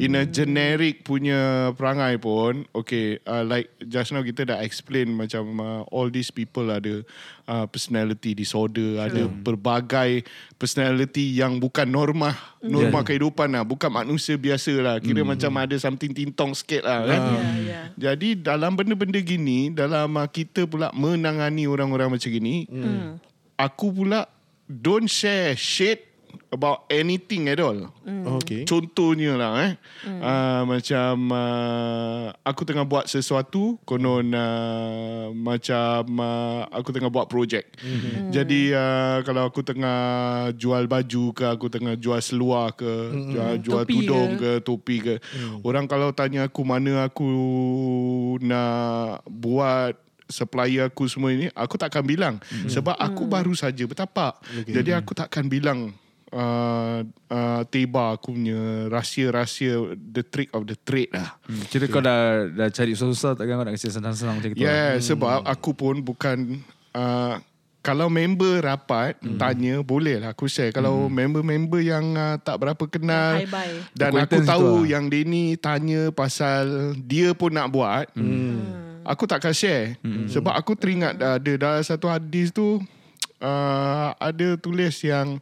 [0.00, 5.60] in a generic punya perangai pun, okay, uh, like just now kita dah explain macam
[5.60, 7.04] uh, all these people ada
[7.44, 10.24] uh, personality disorder, ada berbagai
[10.56, 13.06] personality yang bukan norma norma Yeah.
[13.06, 14.96] kehidupan lah, bukan manusia biasa lah.
[14.96, 17.20] Kira macam ada something tintong sikit lah kan.
[17.20, 23.20] yeah yeah Jadi dalam benda-benda gini, dalam uh, kita pula menangani orang-orang macam gini, Hmm.
[23.54, 24.26] aku pula
[24.64, 26.13] don't share shit
[26.54, 27.90] about anything at all.
[28.38, 28.62] Okay.
[28.62, 29.72] Contohnya lah eh.
[30.06, 37.74] Uh, macam uh, aku tengah buat sesuatu konon uh, macam uh, aku tengah buat projek.
[37.82, 38.30] Mm-hmm.
[38.30, 39.98] Jadi uh, kalau aku tengah
[40.54, 43.30] jual baju ke aku tengah jual seluar ke mm-hmm.
[43.34, 44.38] jual, jual Topi tudung ke.
[44.38, 45.14] ke topi ke.
[45.18, 45.66] Mm.
[45.66, 47.26] Orang kalau tanya aku mana aku
[48.38, 52.72] nak buat supplier aku semua ini aku takkan bilang mm.
[52.72, 54.40] sebab aku baru saja bertapak.
[54.64, 54.80] Okay.
[54.80, 55.92] Jadi aku takkan bilang
[56.34, 56.98] uh,
[57.30, 61.38] uh, teba aku punya rahsia-rahsia the trick of the trade lah.
[61.46, 61.62] Hmm.
[61.70, 64.66] Kira kau dah dah cari susah-susah takkan kau nak kasi senang-senang macam gitu.
[64.66, 65.04] Yeah, hmm.
[65.06, 66.60] sebab aku pun bukan
[66.92, 67.38] uh,
[67.84, 69.36] kalau member rapat hmm.
[69.36, 70.72] tanya boleh lah aku share.
[70.72, 73.92] Kalau member-member yang uh, tak berapa kenal high-bye.
[73.92, 74.98] dan aku tahu lah.
[74.98, 79.04] yang dia ni tanya pasal dia pun nak buat, hmm.
[79.04, 80.00] aku takkan share.
[80.00, 80.26] Hmm.
[80.26, 82.80] Sebab aku teringat uh, ada dalam satu hadis tu
[83.44, 85.36] uh, ada tulis yang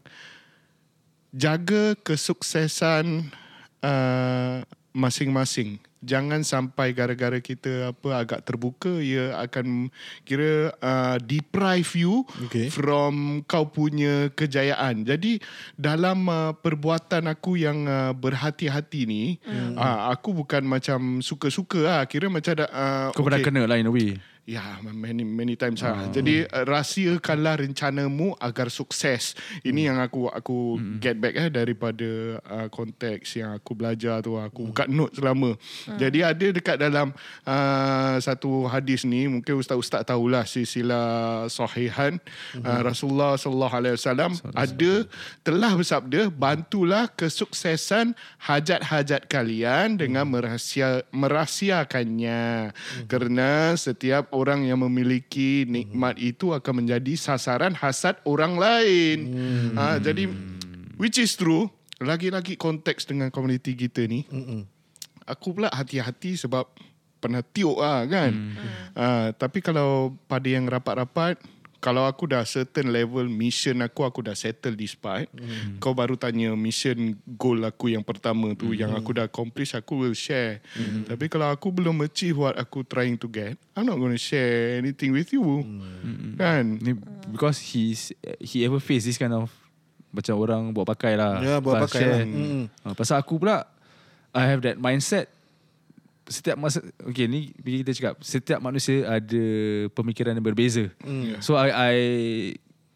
[1.32, 3.32] jaga kesuksesan
[3.80, 4.60] uh,
[4.92, 5.80] masing-masing.
[6.02, 9.86] Jangan sampai gara-gara kita apa agak terbuka ia akan
[10.26, 12.74] kira uh, deprive you Okay.
[12.74, 15.06] from kau punya kejayaan.
[15.06, 15.38] Jadi
[15.78, 19.78] dalam uh, perbuatan aku yang uh, berhati-hati ni, mm.
[19.78, 22.02] uh, aku bukan macam suka-suka lah.
[22.10, 24.18] Kira macam ada uh, Kau pernah kena lah in a way.
[24.42, 26.10] Ya, many many times lah.
[26.10, 29.38] Jadi uh, rahsiakanlah rencanamu agar sukses.
[29.62, 34.34] Ini yang aku aku get back eh daripada uh, konteks yang aku belajar tu.
[34.34, 35.54] Aku buka note selama.
[35.94, 37.14] Jadi ada dekat dalam
[37.46, 42.18] uh, satu hadis ni, mungkin ustaz-ustaz tahulah silsilah sahihan
[42.66, 45.06] uh, Rasulullah sallallahu alaihi wasallam ada
[45.46, 52.74] telah bersabda, bantulah kesuksesan hajat-hajat kalian dengan merahsia merahsiakannya.
[53.06, 59.18] Kerana setiap orang yang memiliki nikmat itu akan menjadi sasaran hasad orang lain.
[59.76, 60.26] Ha, jadi
[60.96, 61.68] which is true,
[62.00, 64.24] lagi-lagi konteks dengan komuniti kita ni.
[65.28, 66.66] Aku pula hati-hati sebab
[67.22, 68.32] pernah tiuk lah kan.
[68.98, 71.38] Ha, tapi kalau pada yang rapat-rapat
[71.82, 75.82] kalau aku dah certain level mission aku aku dah settle this part mm.
[75.82, 78.78] kau baru tanya mission goal aku yang pertama tu mm.
[78.78, 81.10] yang aku dah accomplish aku will share mm.
[81.10, 84.78] tapi kalau aku belum achieve what aku trying to get I'm not going to share
[84.78, 86.38] anything with you mm.
[86.38, 86.94] kan Ni
[87.34, 89.50] because he's he ever face this kind of
[90.12, 91.40] macam orang buat pakai lah.
[91.40, 92.12] Ya, buat Pas pakai share.
[92.12, 92.22] lah.
[92.28, 92.64] Mm.
[92.92, 93.64] Pasal aku pula
[94.36, 95.32] I have that mindset
[96.32, 99.44] setiap masa okay ni bila kita cakap setiap manusia ada
[99.92, 100.88] pemikiran yang berbeza.
[101.04, 101.44] Mm.
[101.44, 101.96] So I I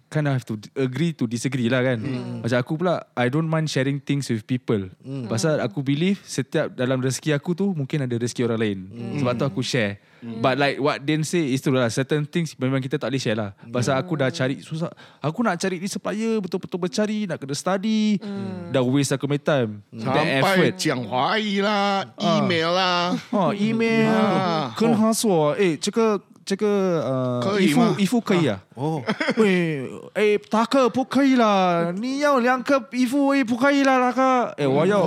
[0.09, 1.99] kind of have to agree to disagree lah kan.
[1.99, 2.40] Mm.
[2.46, 4.88] Macam aku pula I don't mind sharing things with people.
[5.03, 5.29] Mm.
[5.29, 8.79] Pasal aku believe setiap dalam rezeki aku tu mungkin ada rezeki orang lain.
[8.88, 9.18] Mm.
[9.20, 10.01] Sebab tu aku share.
[10.26, 10.42] Mm.
[10.42, 13.38] But like what Dan say is true lah Certain things memang kita tak boleh share
[13.38, 13.70] lah mm.
[13.70, 14.90] Pasal aku dah cari susah
[15.22, 18.74] Aku nak cari ni supplier Betul-betul bercari Nak kena study mm.
[18.74, 20.38] Dah waste aku my time Sampai mm.
[20.42, 20.72] effort.
[20.82, 22.42] Chiang Hai lah uh.
[22.42, 24.74] Email lah ha, Email ha.
[24.74, 25.00] Kena oh.
[25.06, 28.61] haswa Eh cakap 这个呃，衣服可以吗衣服可以啊。
[28.76, 29.02] 哦，
[29.37, 35.02] 喂，哎，大哥不可以啦，你要两个衣服，也，不可以啦，那个，哎，我要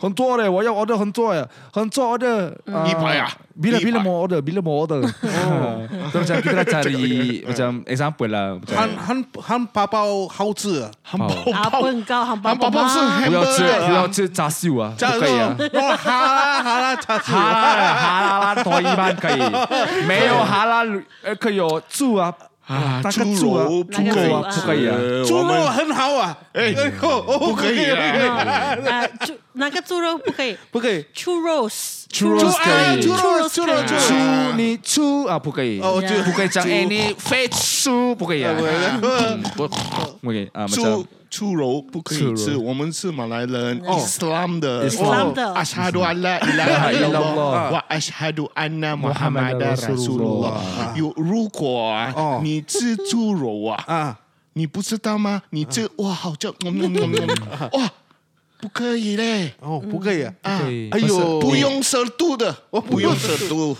[0.00, 2.52] 很多嘞，我要 order 很多呀，很多 order，
[2.86, 3.28] 一百啊
[3.60, 5.00] bila 一百 bila mau order, bila mau order.
[5.02, 5.84] Oh.
[6.12, 8.60] so, macam kita dah cari macam example lah.
[8.68, 14.12] 汉 Macam, 汉汉堡包好吃啊，汉堡 Apa engkau hampa 汉堡包是不要吃要 ah.
[14.12, 15.56] 吃炸酥啊，这不可以啊。
[15.58, 19.40] 哦，哈啦哈啦，叉子，哈拉哈拉多一半可以，
[20.06, 20.84] 没有哈拉
[21.22, 22.34] 呃可以有猪啊，
[22.66, 24.96] 啊那个猪啊，猪肉猪肉啊猪肉不可以啊。
[25.26, 28.36] 猪肉很好啊，哎不可以啊。
[28.86, 30.56] 啊，猪哪个猪肉不可以。
[30.70, 33.02] 不可以，？Churros Churros 可以。
[33.02, 39.68] 猪肉猪肉猪猪肉，你猪啊不可以，哦就不可以讲哎你非猪不可以啊，嗯不
[40.22, 40.48] 不可以。
[40.52, 50.58] 啊，猪猪肉不可以吃，我们是马来人，Islam 的 Islam 的 Ashhadu an la ilaha illallah wa ashhadu anna Muhammadar Rasulullah。
[50.96, 54.18] 有如果啊哦，你吃猪肉啊，啊，
[54.54, 55.42] 你不知道吗？
[55.50, 56.52] 你这哇，好像
[57.72, 57.92] 哇，
[58.60, 63.76] 不可以嘞哦，不可以哎呦，不用舌度的，哦，不用舌度。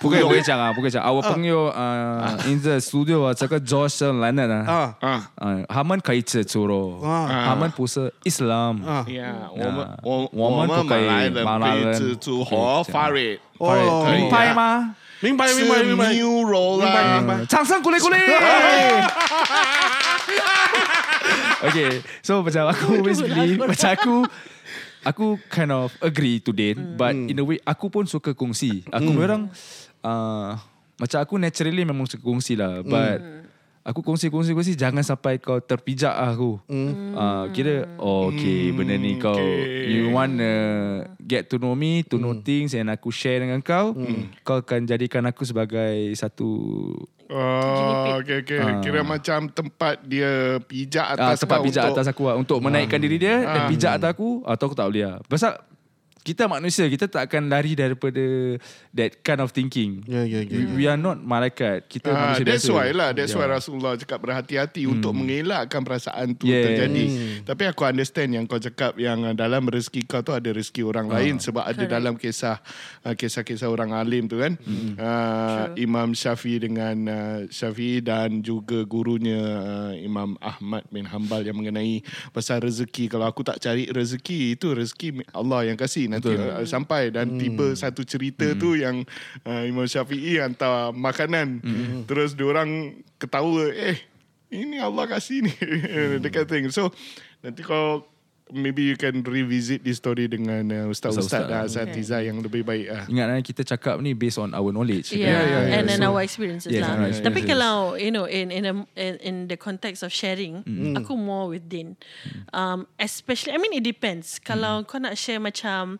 [0.00, 14.94] 不可以，我跟你讲啊，不可以讲啊，我朋友啊，in the studio 啊，这个 Josh 和 Lennon 啊，啊啊啊，他们可以吃猪肉，啊他们不是 Islam 啊，呀，我们我我们不我们马可以来人马来人可以吃猪不可以和这样 Farid，哦明白吗？
[15.20, 17.26] 明白明白明白，牛肉明白啦明。
[17.26, 18.16] 白嗯掌声鼓励鼓励。
[21.62, 24.26] okay, so macam aku always believe macam aku
[25.03, 28.83] Aku kind of agree to Dan, but in a way aku pun suka kongsi.
[28.89, 29.19] Aku mm.
[29.19, 29.43] orang
[30.01, 30.57] uh,
[30.97, 33.43] macam aku naturally memang suka kongsi lah, but
[33.83, 37.19] Aku kongsi-kongsi-kongsi Jangan sampai kau terpijak lah aku mm.
[37.19, 39.91] uh, Kira oh, Okay mm, benda ni kau okay.
[39.91, 40.39] You want
[41.19, 44.39] Get to know me To know things And aku share dengan kau mm.
[44.47, 46.47] Kau akan jadikan aku sebagai Satu
[47.33, 48.61] Oh, okay, okay.
[48.61, 48.77] Ah.
[48.77, 52.57] Kira macam tempat dia pijak Ah, atas tempat kau pijak untuk, atas aku lah Untuk
[52.61, 53.69] menaikkan diri dia Dan Ah.
[53.73, 55.57] pijak atas aku Atau aku tak boleh lah Pasal
[56.23, 58.55] kita manusia Kita tak akan lari daripada
[58.89, 60.49] That kind of thinking Ya ya ya.
[60.49, 63.43] we, we are not malaikat Kita Ah, manusia that's biasa why lah That's Yeah.
[63.43, 66.63] why Rasulullah cakap berhati-hati Untuk mengelakkan perasaan tu Yeah.
[66.65, 67.43] terjadi Hmm.
[67.43, 71.07] Tapi aku understand yang kau cakap Yang ah, dalam rezeki kau tu Ada rezeki orang
[71.07, 71.19] Ah.
[71.19, 72.63] lain Sebab ada dalam kisah
[73.01, 74.95] ah, Kisah-kisah orang alim tu kan Hmm.
[74.95, 81.57] Ah, Imam Syafi'i dengan ah, Syafi'i Dan juga gurunya ah, Imam Ahmad bin Hanbal Yang
[81.57, 81.95] mengenai
[82.29, 87.09] Pasal rezeki Kalau aku tak cari rezeki Itu rezeki Allah yang kasih Nanti ah, sampai.
[87.09, 89.09] Dan tiba satu cerita tu Yang
[89.43, 91.59] ah, Imam Syafi'i hantar makanan.
[92.05, 93.97] Terus diorang ketawa Eh
[94.53, 95.53] ini Allah kasih ni.
[96.23, 96.93] Dekat thing So
[97.41, 98.12] nanti kau
[98.53, 102.85] Maybe you can revisit this story dengan uh, Ustaz-Ustaz Ustaz-ustaz, uh, Asatiza yang lebih baik
[102.85, 103.03] uh.
[103.09, 105.75] Ingat kan kita cakap ni Based on our knowledge Yeah, yeah, yeah.
[105.81, 107.01] and then So- our experiences Yes, lah.
[107.01, 107.49] our Tapi experiences.
[107.49, 110.61] kalau you know in in a, in, in the context of sharing,
[110.93, 111.97] aku more with Din.
[112.53, 114.37] Um, especially, I mean it depends.
[114.37, 115.97] Kalau kau nak share macam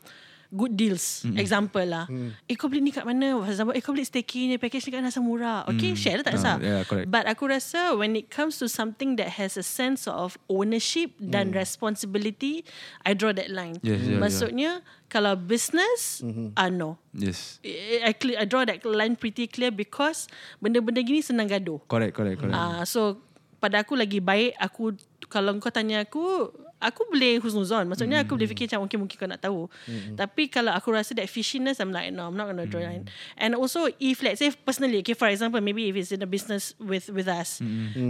[0.53, 2.05] good deals, example lah.
[2.45, 3.41] Eh kau beli ni kat mana?
[3.43, 5.65] Example, eh kau beli staycay ni, package ni kat Nasa Murah.
[5.67, 6.55] Okay, share lah tak Ah, kisah.
[6.61, 7.09] yeah, correct.
[7.09, 11.49] But aku rasa when it comes to something that has a sense of ownership dan
[11.51, 12.61] responsibility,
[13.01, 13.81] I draw that line.
[13.81, 14.21] Yes, yeah, yeah.
[14.21, 14.71] Maksudnya
[15.09, 16.21] kalau business,
[16.53, 17.01] ah no.
[17.13, 20.25] Yes I, I, clear, I draw that line pretty clear because
[20.57, 21.77] benda-benda gini senang gaduh.
[21.85, 23.21] Correct correct correct Ah, uh, so
[23.57, 24.97] pada aku lagi baik aku
[25.29, 26.51] kalau kau tanya aku
[26.83, 27.87] aku boleh husnuzon.
[27.87, 29.71] Maksudnya aku boleh fikir macam okay mungkin kau nak tahu.
[30.13, 33.07] Tapi kalau aku rasa that fishiness I'm like no I'm not gonna draw line.
[33.39, 36.75] And also if let's say personally okay for example maybe if it's in a business
[36.77, 37.63] with with us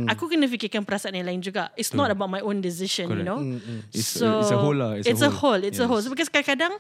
[0.09, 1.69] aku kena fikirkan perasaan yang lain juga.
[1.77, 3.29] It's not about my own decision you Correct.
[3.29, 3.39] know.
[3.93, 5.37] It's a- it's a whole lah, it's a It's a whole.
[5.55, 5.61] whole.
[5.61, 6.01] It's a whole.
[6.01, 6.73] So because kadang-kadang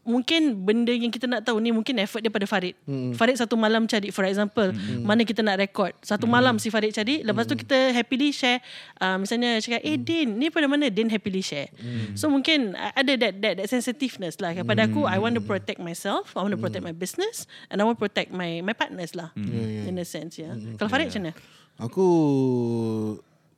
[0.00, 2.72] mungkin benda yang kita nak tahu ni mungkin effort dia pada Farid.
[2.88, 3.12] Mm.
[3.12, 5.04] Farid satu malam cari for example mm.
[5.04, 5.92] mana kita nak record.
[6.00, 6.32] Satu mm.
[6.32, 8.64] malam si Farid cari lepas tu kita happily share
[8.98, 11.68] uh, misalnya cakap eh Din ni pada mana Din happily share.
[11.76, 12.16] Mm.
[12.16, 16.32] So mungkin ada that that that sensitiveness lah kepada aku I want to protect myself,
[16.32, 19.36] I want to protect my business and I want to protect my my partners lah.
[19.36, 19.94] Mm.
[19.94, 20.56] In a sense ya.
[20.56, 20.80] Yeah.
[20.80, 21.32] Kalau Farid macam mana?
[21.80, 22.06] Aku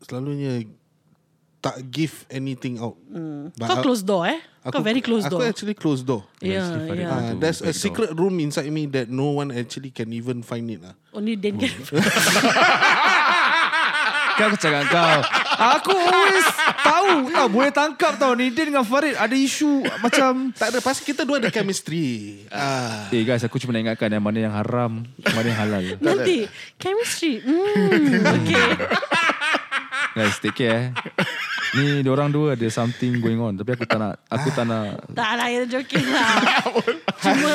[0.02, 0.66] selalunya
[1.62, 2.98] tak give anything out.
[3.06, 3.54] Mm.
[3.54, 4.42] Kau close door eh?
[4.66, 5.46] Kau very close aku door.
[5.46, 6.26] actually close door.
[6.42, 7.06] Yeah, yeah.
[7.10, 7.82] Ah, Uh, there's a back door.
[7.86, 10.98] secret room inside me that no one actually can even find it lah.
[11.14, 11.70] Only Din can.
[14.32, 15.18] Kan aku cakap kau
[15.76, 16.48] Aku always
[16.80, 21.04] Tahu tau Boleh tangkap tau Ni dia dengan Farid Ada isu Macam Tak ada pasal
[21.04, 22.40] kita dua ada chemistry.
[22.48, 23.12] Ah.
[23.12, 26.48] Eh guys aku cuma nak ingatkan Yang mana yang haram Mana yang halal Nanti
[26.80, 27.44] chemistry.
[27.44, 28.24] Hmm.
[28.40, 28.68] Okay.
[30.12, 30.86] Guys take care eh
[31.72, 35.30] Ni diorang dua ada something going on Tapi aku tak nak Aku tak nak Tak
[35.40, 36.28] lah, you're joking lah.
[37.22, 37.52] Cuma,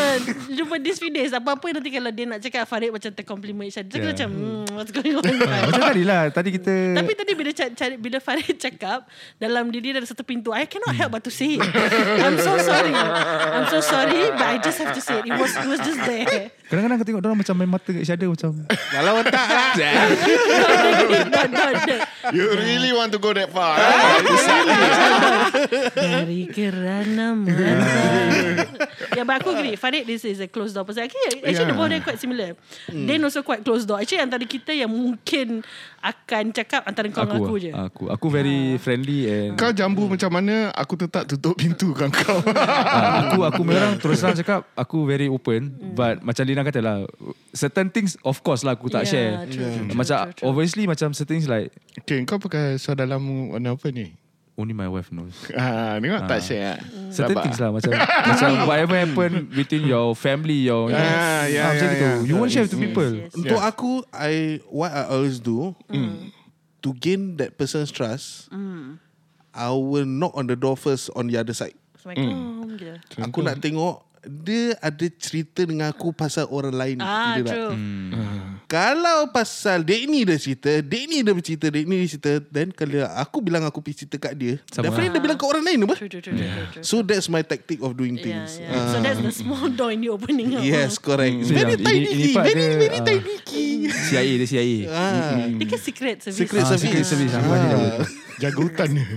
[0.48, 3.92] cuma these few days, apa-apa nanti kalau dia nak cakap Farid macam tercompliment each other.
[3.92, 4.16] Dia Yeah.
[4.16, 5.24] macam, hmm, what's going on?
[5.28, 9.04] Macam tadi lah Tadi kita Tapi tadi bila cari, cari bila Farid cakap
[9.36, 11.68] dalam diri dia ada satu pintu, I cannot help but to say it.
[12.24, 12.96] I'm so sorry.
[12.96, 15.28] I'm so sorry, but I just have to say it.
[15.28, 16.48] It was it was just there.
[16.68, 19.48] Kadang-kadang aku tengok Diorang macam main mata kat each other Macam Kalau tak
[19.80, 20.08] lah.
[22.36, 23.80] You really want to go that far
[25.96, 28.67] Dari kerana mata.
[29.18, 29.76] Yeah, but aku agree.
[29.76, 31.04] Farid, this is a closed door person.
[31.04, 31.70] Actually, actually Yeah.
[31.70, 32.54] the both are quite similar.
[32.88, 33.98] Then also quite closed door.
[33.98, 35.66] Actually, antara kita yang mungkin
[35.98, 37.72] akan cakap antara kau dengan aku je.
[37.74, 42.38] Aku aku very friendly and Kau jambu macam mana Aku tetap tutup pintu kan kau
[42.98, 46.98] Ah, aku aku memang terus terang cakap aku very open but macam Lina kata lah
[47.52, 49.34] certain things of course lah aku tak Yeah, share.
[49.50, 50.46] true, true, true, macam true, true.
[50.48, 53.20] obviously macam certain things like Okay kau pakai suara dalam
[53.52, 54.14] warna apa ni
[54.58, 55.38] only my wife knows.
[55.54, 56.82] Ah, Tengok tak share
[57.14, 57.44] Certain Sabar.
[57.46, 57.94] things lah macam
[58.34, 62.18] macam whatever happen between your family your you know, Ah, yeah, ah, macam yeah, yeah.
[62.26, 63.12] You won't share to Yes, people.
[63.16, 63.32] yes.
[63.32, 65.78] Untuk aku I what I always do
[66.82, 68.50] to gain that person's trust
[69.54, 72.78] I will knock on the door first on the other side Assalamualaikum.
[72.78, 73.18] Gitu.
[73.22, 77.72] Aku nak tengok dia ada cerita dengan aku pasal orang lain Ah, true.
[78.68, 82.70] Kalau pasal dek ni dia cerita Dek ni dia bercerita Dek ni dia cerita Then
[82.70, 85.80] kalau aku bilang aku pergi cerita kat dia Sama Definitely dia bilang kat orang lain
[85.82, 86.84] apa True, true, true, true, true, true.
[86.84, 88.92] So that's my tactic of doing Yeah, things yeah.
[88.92, 90.52] So that's the small door in the opening.
[90.52, 90.60] lah.
[90.60, 93.70] Yes correct So, Very yang tiny ini- ini key Very dia, very ah, tiny key
[93.88, 94.78] CIA dia CIA.
[94.86, 95.48] ah.
[95.48, 96.38] Dia kan secret service.
[96.38, 97.34] Secret Ah, service secret service.
[98.38, 99.08] Jaga hutan dia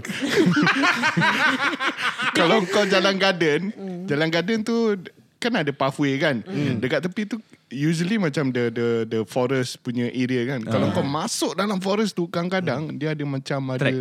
[2.33, 3.61] Kalau kau jalan garden
[4.07, 4.95] Jalan garden tu
[5.37, 6.41] Kan ada pathway kan
[6.79, 7.37] Dekat tepi tu
[7.71, 10.67] Usually macam the the the forest punya area kan.
[10.67, 13.97] Kalau kau masuk dalam forest tu kadang-kadang dia ada macam ada Track.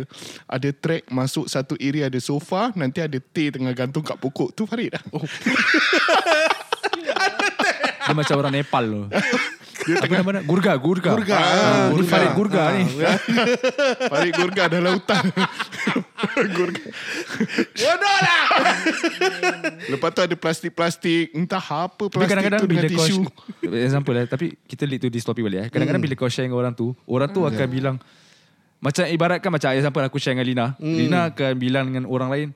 [0.50, 4.66] ada track masuk satu area ada sofa, nanti ada teh tengah gantung kat pokok tu
[4.66, 5.02] Farid dah.
[8.00, 9.02] Dia macam orang Nepal tu.
[9.90, 10.38] Dia tengah mana?
[10.40, 11.10] Gurga, Gurga.
[11.12, 11.34] Gurga.
[11.34, 12.08] Ah, Ah, Ni Gurga.
[12.08, 12.82] Farid Gurga ni.
[14.12, 15.22] Farid gurga dalam hutan.
[16.56, 16.82] gurga.
[17.72, 18.42] Bodoh lah
[19.88, 23.22] Lepas tu ada plastik-plastik, entah apa Tapi plastik kadang-kadang tu bila dengan kau tisu.
[23.66, 25.68] Example lah Tapi kita lead to this topic balik eh.
[25.68, 27.96] Kadang-kadang bila kau share dengan orang tu Orang tu akan bilang
[28.78, 32.48] Macam ibaratkan Macam example aku share dengan Lina Lina akan bilang dengan orang lain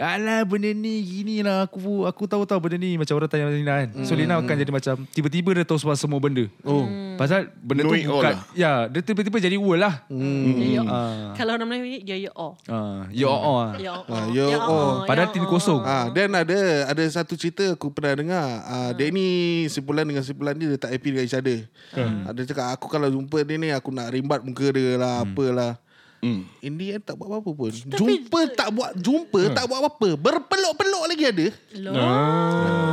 [0.00, 3.88] Alah benda ni gini lah Aku aku tahu-tahu benda ni Macam orang tanya Lina kan
[4.08, 6.88] So Lina akan jadi macam Tiba-tiba dia tahu semua, semua benda Oh
[7.20, 8.44] Pasal benda Know tu it all bukan lah.
[8.56, 10.82] Ya dia tiba-tiba jadi world lah Ya, ya.
[10.88, 11.32] Ah.
[11.36, 12.56] Kalau orang Melayu ya ya oh.
[12.66, 14.24] Ah, You all all Ya Ah, oh.
[14.32, 14.92] ya oh.
[15.04, 15.84] Padahal tin kosong.
[15.84, 18.46] Ah, then ada ada satu cerita aku pernah dengar.
[18.64, 19.26] Ah, dia ni
[19.68, 21.66] sebulan dengan sebulan ni dia tak happy dengan each other.
[21.94, 25.81] Ah, dia cakap aku kalau jumpa dia ni aku nak rimbat muka dia lah apalah.
[26.22, 26.46] Hmm.
[26.62, 27.74] In the end tak buat apa-apa pun.
[27.74, 30.14] jumpa tak buat jumpa tak buat apa-apa.
[30.14, 31.46] Berpeluk-peluk lagi ada.
[31.82, 31.94] Loh.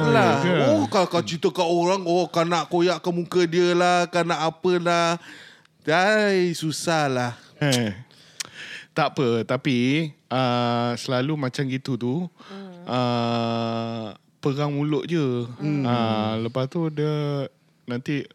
[0.09, 0.41] lah.
[0.73, 4.25] Oh kalau kau cerita kat orang oh kau nak koyak ke muka dia lah, kau
[4.25, 5.21] nak apalah.
[5.85, 7.33] Dai susah lah.
[7.61, 8.09] Eh.
[8.95, 12.15] Tak apa Tapi uh, Selalu macam gitu tu
[12.83, 14.05] uh,
[14.39, 15.83] Perang mulut je hmm.
[15.87, 17.47] uh, Lepas tu dia
[17.87, 18.27] Nanti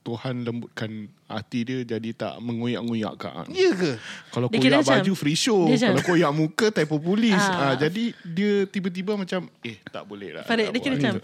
[0.00, 0.90] Tuhan lembutkan
[1.24, 4.00] hati dia Jadi tak mengoyak-ngoyak kat Ya ke?
[4.28, 7.70] Kalau Dia koyak macam- baju free show macam- Kalau koyak muka typo polis Ah.
[7.70, 11.20] uh, Jadi dia tiba-tiba macam Eh tak boleh lah Farid dia kira macam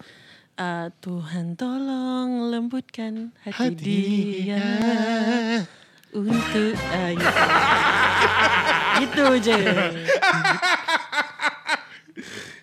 [0.56, 4.00] ah, Tuhan tolong lembutkan hati, Hati
[4.42, 4.64] dia
[6.12, 7.42] untuk ah, gitu.
[8.98, 9.58] gitu je.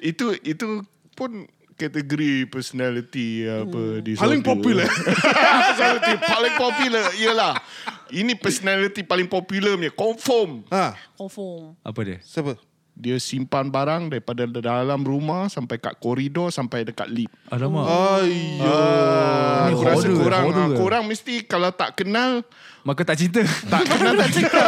[0.02, 0.68] Itu itu
[1.14, 4.24] pun kategori personality apa disorder.
[4.30, 4.88] Paling popular.
[5.68, 7.54] personality paling popular ialah
[8.14, 10.62] ini personality paling popular punya confirm.
[10.70, 11.74] Ha, Confirm.
[11.82, 12.18] Apa dia?
[12.22, 12.56] siapa?
[12.94, 17.34] Dia simpan barang daripada dalam rumah sampai kat koridor sampai dekat lift.
[17.50, 18.62] Alamak Ayo.
[18.62, 20.78] Ah, aku rasa korang ah, ke?
[20.78, 22.46] korang mesti kalau tak kenal
[22.86, 24.62] Maka tak cinta tak kenal tak cerita.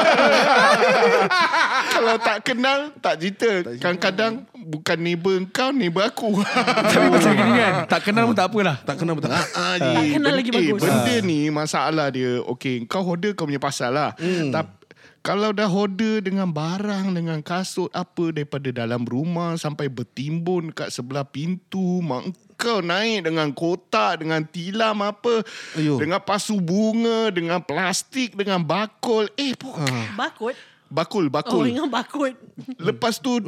[1.93, 3.49] kalau tak kenal tak cerita.
[3.77, 4.33] Kadang-kadang
[4.65, 6.41] bukan neighbor kau, neighbor aku.
[6.89, 9.13] Tapi macam gini kan Tak kenal pun tak apalah Tak kenal.
[9.21, 10.81] Ah, Tak ni, kenal benda- lagi eh, bagus.
[10.81, 12.41] Benda ni masalah dia.
[12.49, 14.11] Okay, kau hoarder kau punya pasal lah.
[14.17, 14.49] Hmm.
[14.49, 14.73] Tapi
[15.21, 21.25] kalau dah hoarder dengan barang, dengan kasut apa daripada dalam rumah sampai bertimbun kat sebelah
[21.25, 25.41] pintu, mak kau naik dengan kotak, dengan tilam apa,
[25.73, 25.97] Ayuh.
[25.97, 29.25] dengan pasu bunga, dengan plastik, dengan bakul.
[29.33, 29.81] Eh, pok.
[30.13, 30.53] Bakut.
[30.85, 31.63] Bakul, Oh, bakul.
[31.67, 32.33] ingat bakut.
[32.77, 33.41] Lepas tu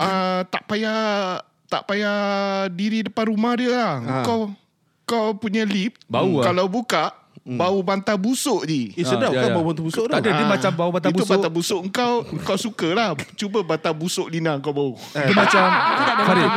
[0.00, 2.16] uh, tak payah tak payah
[2.70, 3.92] diri depan rumah dia lah.
[4.00, 4.14] Ha.
[4.22, 4.52] Kau
[5.06, 6.50] kau punya lift Bau lah.
[6.50, 7.14] kalau buka
[7.48, 8.90] bau bantal busuk je.
[8.92, 9.54] Eh sedap Ah, ya, kan ya.
[9.54, 10.10] bau bantu busuk tu?
[10.10, 13.08] Tak ada dia Ah, macam bau bantal Itu busuk bantal busuk kau kau suka lah.
[13.32, 14.90] Cuba bantal busuk Lina kau bau.
[15.12, 15.62] Dia macam
[16.24, 16.48] Farid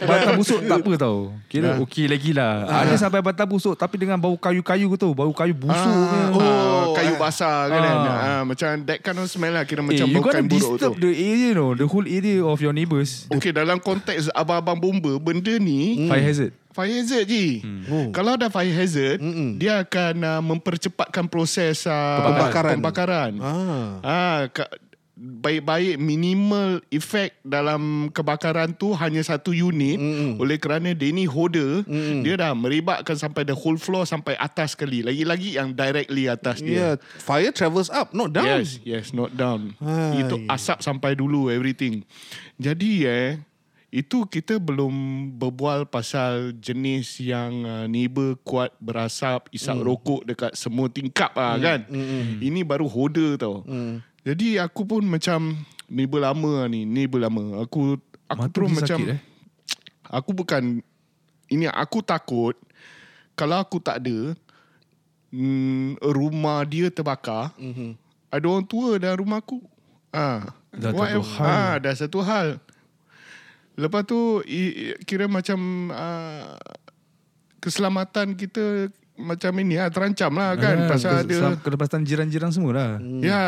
[0.00, 1.80] Bantal busuk tak apa tau Kira Ah.
[1.80, 5.94] okey lagi lah Ada sampai bantal busuk Tapi dengan bau kayu-kayu tu Bau kayu busuk
[6.02, 6.26] punya.
[6.34, 7.16] oh, kayu eh.
[7.16, 7.80] basah kan.
[7.80, 8.02] Ah.
[8.10, 8.42] Ah.
[8.42, 10.74] macam that kind of smell lah kira Eh, macam you bau kain buruk tu.
[10.74, 15.14] disturb the area no The whole area of your neighbours Okay dalam konteks abang-abang bomba
[15.16, 17.62] benda ni Fire hazard Fire hazard je.
[17.62, 17.82] Hmm.
[17.86, 18.06] Oh.
[18.10, 19.62] Kalau ada fire hazard, Mm-mm.
[19.62, 22.72] dia akan uh, mempercepatkan proses uh, Pembakaran.
[22.74, 23.32] Pembakaran.
[23.38, 23.90] Ah.
[24.02, 24.66] Ah, ka,
[25.14, 31.86] baik-baik minimal effect dalam kebakaran tu hanya satu unit mm oleh kerana dia ni holder
[31.86, 36.58] mm dia dah merebakkan sampai the whole floor sampai atas sekali lagi-lagi yang directly atas
[36.58, 38.66] Yeah, dia fire travels up, not down.
[38.66, 39.78] Yes, yes, not down.
[39.78, 40.26] Hai.
[40.26, 42.02] Itu asap sampai dulu everything.
[42.58, 43.38] Jadi eh
[43.94, 44.90] itu kita belum
[45.38, 49.86] berbual pasal jenis yang uh, neighbor kuat berasap, isap Hmm.
[49.86, 51.86] rokok dekat semua tingkap ah kan.
[52.42, 53.62] Ini baru holder tau.
[53.62, 54.02] Hmm.
[54.26, 57.62] Jadi aku pun macam neighbor lama lah ni, neighbor lama.
[57.62, 57.94] Aku
[58.26, 59.20] aku Mata terus macam sakit, eh?
[60.10, 60.82] aku bukan
[61.52, 62.58] ini aku takut
[63.38, 64.34] kalau aku tak ada
[65.30, 67.90] mm, rumah dia terbakar mm-hmm.
[68.32, 69.60] ada orang tua dalam rumah aku
[70.08, 71.46] ah Dah what satu hal.
[71.46, 72.48] ah dah satu hal
[73.74, 74.42] lepas tu
[75.06, 76.54] kira macam uh,
[77.58, 82.90] keselamatan kita macam ini lah terancam lah kan Ah, pasal ada Kelepastan jiran-jiran semua lah.
[83.22, 83.42] Ya.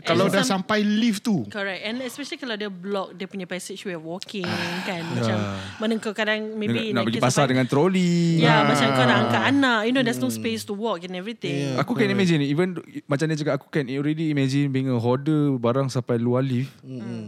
[0.00, 1.44] Kalau And dah some- sampai lift tu.
[1.48, 1.84] Correct.
[1.84, 4.44] And especially kalau dia block Dia punya passageway walking
[4.84, 5.36] Kan Macam
[5.76, 8.40] Mana kau kadang Maybe Nak, nak pergi kita pasar sampai- dengan troli.
[8.40, 11.76] Ya macam kau nak angkat anak You know there's no space to walk And everything.
[11.76, 15.88] Aku can imagine Even Macam dia cakap Aku can already imagine Being a hoarder Barang
[15.88, 16.72] sampai luar lift.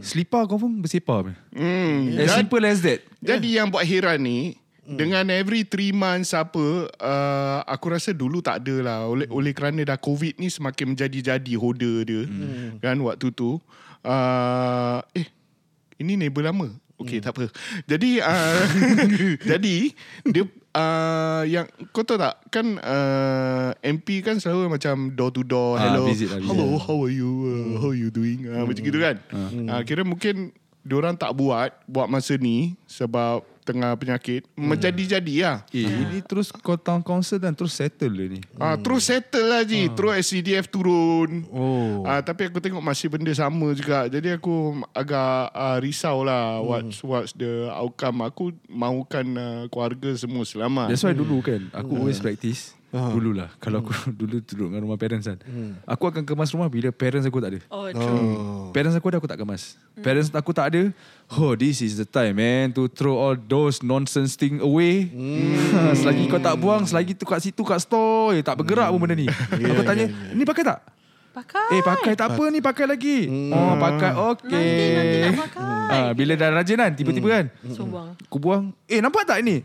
[0.01, 2.17] Selipar confirm bersepar hmm.
[2.17, 3.01] As simple as that.
[3.21, 4.57] Jadi yang buat heran ni
[4.89, 8.99] dengan every 3 months apa uh, aku rasa dulu tak ada lah.
[9.05, 12.23] Oleh oleh kerana dah covid ni semakin menjadi-jadi holder dia
[12.81, 13.61] kan waktu tu.
[14.01, 15.29] Uh, eh
[16.01, 16.73] ini neighbor lama?
[16.99, 17.53] Okey tak apa.
[17.85, 18.63] Jadi uh,
[19.55, 19.77] jadi
[20.25, 20.43] dia
[20.75, 22.41] uh, yang kau tahu tak?
[22.49, 26.49] Kan uh, MP kan selalu macam door to door Ah, hello visit lah, visit.
[26.49, 27.31] hello how are you?
[27.47, 28.49] Uh, how are you doing?
[28.49, 29.21] Uh, macam gitu kan.
[29.31, 30.51] Uh, kira mungkin
[30.83, 35.57] diorang tak buat buat masa ni sebab tengah penyakit menjadi-jadi lah.
[35.69, 39.63] Eh ini terus Kau town council Dan terus settle dia ni Ah, terus settle lah
[39.69, 39.93] Ji.
[39.93, 41.45] Terus SCDF turun.
[41.53, 44.09] Oh Ah, tapi aku tengok masih benda sama juga.
[44.09, 48.25] Jadi aku agak uh, risau lah what's what's the outcome.
[48.25, 50.89] Aku mahukan uh, keluarga semua selamat.
[50.89, 54.97] That's why dulu kan Aku always practice Dulu lah Kalau aku dulu duduk dengan rumah
[54.97, 55.37] parents kan.
[55.85, 57.61] Aku akan kemas rumah Bila parents aku tak ada.
[57.69, 58.73] Oh true.
[58.73, 59.77] Parents aku ada aku tak kemas.
[59.95, 60.83] Parents aku tak ada
[61.29, 65.13] Oh this is the time man To throw all those nonsense thing away.
[66.01, 69.15] Selagi kau tak buang Selagi tu kat situ kat store eh, Tak bergerak pun benda
[69.15, 69.29] ni.
[69.29, 70.81] Aku tanya Ni pakai tak?
[71.29, 71.71] Pakai.
[71.71, 73.29] Eh pakai tak apa ni Pakai lagi.
[73.53, 74.49] Oh pakai Okay.
[74.49, 75.91] Nanti nanti nak pakai.
[75.93, 78.17] Ah, Bila dah rajin kan Tiba-tiba kan Sumbang.
[78.25, 78.73] Aku buang.
[78.89, 79.61] Eh nampak tak ni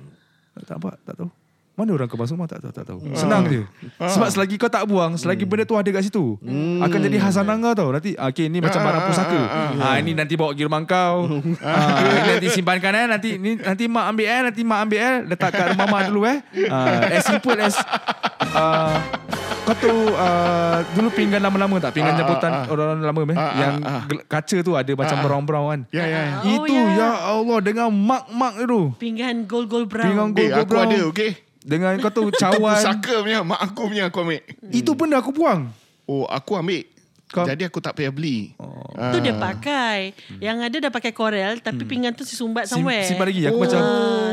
[0.60, 1.32] Tak nampak Tak tahu
[1.74, 3.00] mana orang kemas rumah tak tahu tak tahu.
[3.18, 3.66] Senang je.
[3.98, 6.38] Sebab selagi kau tak buang, selagi benda tu ada kat situ,
[6.80, 7.90] akan jadi hasanah kau tau.
[7.90, 9.42] Nanti ah, okay ni macam barang pusaka.
[9.82, 11.42] Ah ini nanti bawa pergi rumah kau.
[11.66, 15.16] Ah ini nanti simpankan eh nanti ni nanti mak ambil eh nanti mak ambil eh
[15.34, 16.38] letak kat rumah mak dulu eh.
[16.70, 17.74] Ah as simple as
[18.54, 19.02] ah
[19.64, 21.96] kau tu uh, dulu pinggan lama-lama tak?
[21.96, 23.74] Pinggan jemputan orang-orang lama eh yang
[24.28, 25.80] kaca tu ada macam brown-brown kan.
[25.90, 26.22] Ya ya.
[26.22, 27.00] Ah, oh, Itu ya.
[27.00, 28.82] ya Allah dengan mak-mak tu.
[29.00, 31.32] Pinggan gold-gold brown Pinggan Eh, gold aku ada okey.
[31.64, 34.40] Dengan kau tu cawan Pusaka punya mak aku punya aku ambil.
[34.70, 35.72] Itu pun dah aku buang
[36.04, 36.84] Oh, aku ambil.
[37.34, 38.54] Kau- Jadi aku tak payah beli.
[38.62, 39.10] Oh.
[39.10, 43.10] Tu dia pakai Yang ada dah pakai Corel Tapi pinggan tu si sumbat Sim, somewhere
[43.10, 43.62] simpan lagi Aku oh.
[43.66, 43.82] macam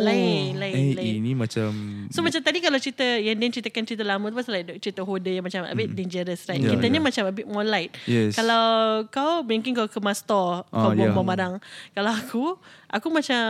[0.04, 1.14] Lain Lain, Eh lain.
[1.16, 1.72] ini macam
[2.12, 5.32] So macam tadi kalau cerita Yang Din ceritakan cerita lama tu Pasal like cerita hoarder
[5.32, 7.06] Yang macam a bit dangerous right Yeah, Kitanya yeah.
[7.08, 8.36] macam a bit more light Yes.
[8.36, 8.60] Kalau
[9.08, 11.08] kau Mungkin kau kemas store Ah, Kau yeah.
[11.08, 11.54] buang-buang barang
[11.96, 12.44] Kalau aku
[12.92, 13.40] Aku macam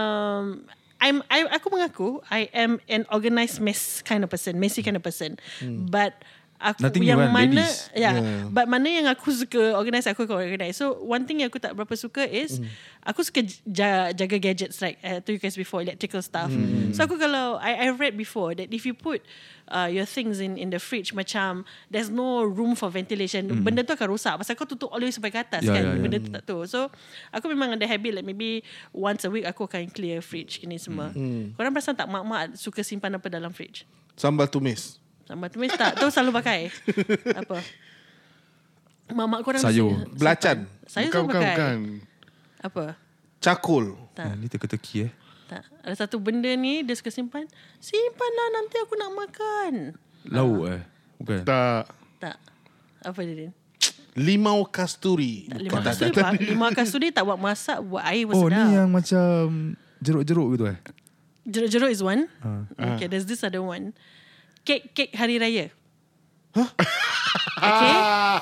[1.01, 5.03] I'm, I, aku mengaku I am an organised mess kind of person Messy kind of
[5.03, 5.39] person.
[5.91, 6.23] But
[6.61, 7.89] Aku Nothing yang want, mana ladies.
[7.97, 8.21] yeah,
[8.53, 10.77] But mana yang aku suka Organize aku akan organize.
[10.77, 12.61] So one thing yang aku tak berapa suka is
[13.01, 16.53] Aku suka ja, jaga gadgets like I told you guys before Electrical stuff.
[16.93, 19.25] So aku kalau I, I read before That if you put
[19.73, 23.97] uh, Your things in in the fridge Macam There's no room for ventilation Benda tu
[23.97, 24.37] akan rosak.
[24.37, 26.03] Pasal kau tutup all the way sampai ke atas Ya, kan ya, ya.
[26.05, 26.93] Benda tu tak tu So
[27.33, 28.61] Aku memang ada habit like Maybe
[28.93, 31.09] Once a week Aku akan clear fridge Ini semua.
[31.57, 33.89] Korang perasan tak Mak-mak suka simpan apa dalam fridge?
[34.13, 35.01] Sambal tumis.
[35.31, 35.95] Sambal tumis tak.
[35.95, 36.75] Tu selalu pakai.
[37.39, 37.63] Apa?
[39.15, 39.95] Mak-mak korang Sayur.
[39.95, 40.59] mesti- Belacan.
[40.91, 41.55] Saya bukan, bukan, pakai.
[41.55, 41.79] bukan.
[42.67, 42.85] Apa?
[43.39, 43.85] Cakul.
[44.19, 45.13] ah, Ni teka-teki eh.
[45.47, 45.63] Tak.
[45.87, 47.47] Ada satu benda ni Dia suka simpan.
[47.79, 49.73] Simpanlah nanti aku nak makan.
[50.35, 50.83] Lauk eh.
[51.23, 51.47] Bukan?
[51.47, 51.95] Tak.
[52.19, 52.37] Tak.
[53.07, 53.53] Apa dia Din?
[54.19, 55.47] Limau kasturi.
[55.47, 58.75] tak, Lima kasturi pak, Lima kasturi tak buat masak Buat air pun Oh sedap ni
[58.75, 60.79] yang macam Jeruk-jeruk gitu eh?
[61.47, 62.27] Jeruk-jeruk is one.
[62.43, 62.67] Ah.
[62.99, 63.95] Okay there's this other one
[64.65, 65.67] Kek-kek hari raya
[66.57, 66.69] Huh?
[67.61, 67.95] Okay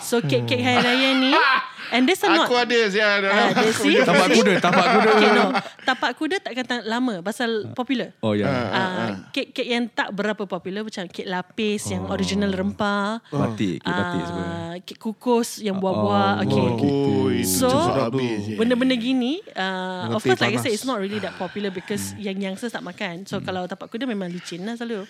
[0.02, 1.30] So kek-kek hari raya ni
[1.88, 3.28] And this are not Aku ada saya ada.
[3.28, 3.96] Ah, see?
[3.98, 5.08] Tapak kuda, tapak kuda.
[5.14, 5.44] Okay, no.
[5.82, 8.12] Tapak kuda tak kata lama pasal popular.
[8.20, 8.44] Oh ya.
[8.46, 13.24] Ah, kek-kek yang tak berapa popular macam kek lapis yang original rempah.
[13.28, 14.44] Batik, kek batik semua.
[14.44, 16.44] Ah, kek kukus yang buah-buah.
[16.44, 16.66] okay.
[16.78, 18.44] Oh, itu So, sudah habis.
[18.44, 18.54] je.
[18.56, 20.62] benda-benda gini, uh, of course, like I panas.
[20.64, 23.24] said, it's not really that popular because yang youngsters tak makan.
[23.24, 25.08] So, kalau tapak kuda memang licin lah selalu.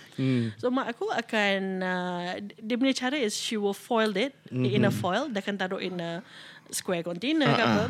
[0.59, 4.93] So, mak aku akan, uh, dia punya cara is she will foil it in a
[4.93, 5.27] foil.
[5.27, 6.21] Dia akan taruh in a
[6.71, 7.85] square container ke apa.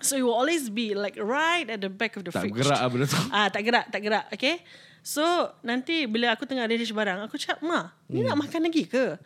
[0.00, 2.54] So, it will always be like right at the back of the Tak fridge.
[2.58, 3.18] gerak lah benda tu.
[3.30, 4.24] Ah, tak gerak, tak gerak.
[4.30, 4.62] Okay.
[5.02, 5.22] So,
[5.62, 9.16] nanti bila aku tengah arrange barang, aku cakap, Ma, ni nak makan lagi ke?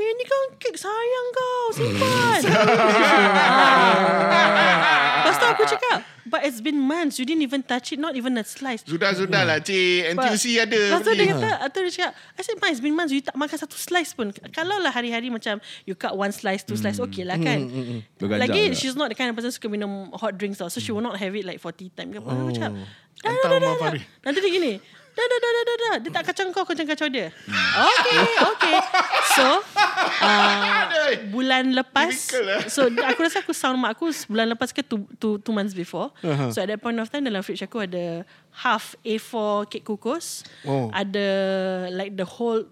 [0.00, 1.60] Eh, ni kan kek sayang kau.
[1.76, 2.40] Simpan.
[5.20, 7.20] Lepas tu aku cakap, but it's been months.
[7.20, 8.00] You didn't even touch it.
[8.00, 8.80] Not even a slice.
[8.88, 10.16] Sudah-sudah lah cik.
[10.16, 12.96] But- NTUC ada Lepas tu dia kata Atau dia cakap I said Ma it's been
[12.96, 13.12] months.
[13.12, 14.32] You tak makan satu slice pun.
[14.56, 17.68] Kalau lah hari-hari macam You cut one slice Two slice Okay lah kan.
[18.16, 20.72] Berganjang Lagi she's not the kind of person Suka minum hot drinks tau.
[20.72, 22.72] So she will not have it Like for tea time ke apa Aku cakap
[23.20, 23.92] dah, dah, dah.
[24.24, 24.72] Nanti dia gini
[25.10, 25.94] Dah dah dah dah dah, dah.
[26.00, 27.28] Dia tak kacau kau Kau jangan kacau dia
[27.76, 28.76] Okay okay
[29.36, 29.46] So
[30.22, 30.82] uh,
[31.28, 32.60] Bulan lepas lah.
[32.70, 36.14] So aku rasa aku sound mak aku Bulan lepas ke two, two, two months before
[36.22, 36.50] uh-huh.
[36.54, 38.22] So at that point of time Dalam fridge aku ada
[38.64, 40.88] Half A4 kek kukus Oh.
[40.94, 41.28] Ada
[41.90, 42.64] Like the whole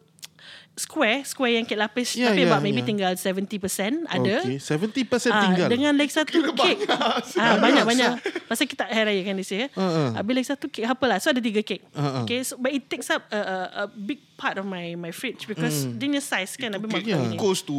[0.79, 2.89] Square Square yang kek lapis Yeah, Tapi yeah, about maybe yeah.
[2.89, 4.37] tinggal 70% Ada.
[4.41, 5.69] Okay 70% Ah, tinggal.
[5.69, 6.87] Dengan lagi satu kek.
[6.89, 8.11] ah, Banyak-banyak
[8.47, 9.69] Pasal kita hari raya kan this year.
[9.75, 11.19] Uh, Habis lagi satu kek apa lah?
[11.19, 11.83] So ada tiga kek.
[11.91, 12.23] Uh-uh.
[12.23, 15.45] Okay so, But it takes up a, a, a big part of my my fridge
[15.45, 17.37] Because dia punya size kan Habis mak Kek aku ni.
[17.37, 17.79] kukus tu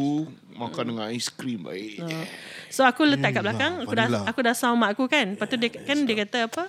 [0.52, 2.04] makan dengan aiskrim baik.
[2.68, 3.80] So aku letak kat belakang.
[3.80, 5.32] Aku dah aku dah sound mak aku kan.
[5.32, 6.68] Lepas tu dia, kan dia kata apa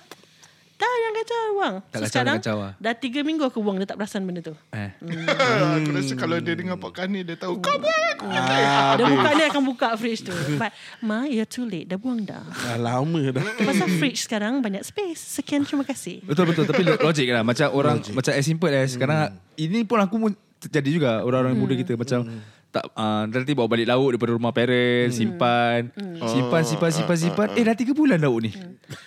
[0.82, 1.74] Dah jangan kacau buang.
[1.80, 2.72] Tak so kacau, sekarang kacau lah.
[2.76, 4.54] Dah tiga minggu aku buang Dia tak perasan benda tu.
[4.72, 4.90] Eh.
[5.78, 8.26] Aku rasa kalau dia dengar podcast ni dia tahu kau buat aku.
[8.26, 10.34] ah, Dia buka dia akan buka fridge tu.
[10.56, 11.86] But Ma you're too late.
[11.86, 12.42] Dah buang dah.
[12.42, 13.42] Dah lama dah.
[13.68, 15.38] Pasal fridge sekarang banyak space.
[15.38, 16.18] Sekian terima kasih.
[16.22, 16.66] Betul betul.
[16.66, 17.42] Tapi lo- logik lah.
[17.42, 21.74] Macam orang macam as simple as sekarang ini pun aku pun terjadi juga orang-orang muda
[21.74, 21.94] kita.
[21.94, 22.26] Macam
[22.72, 25.92] tak uh, nanti bawa balik lauk daripada rumah parents simpan.
[26.18, 27.48] Simpan simpan simpan simpan.
[27.52, 28.50] eh dah 3 bulan lauk ni?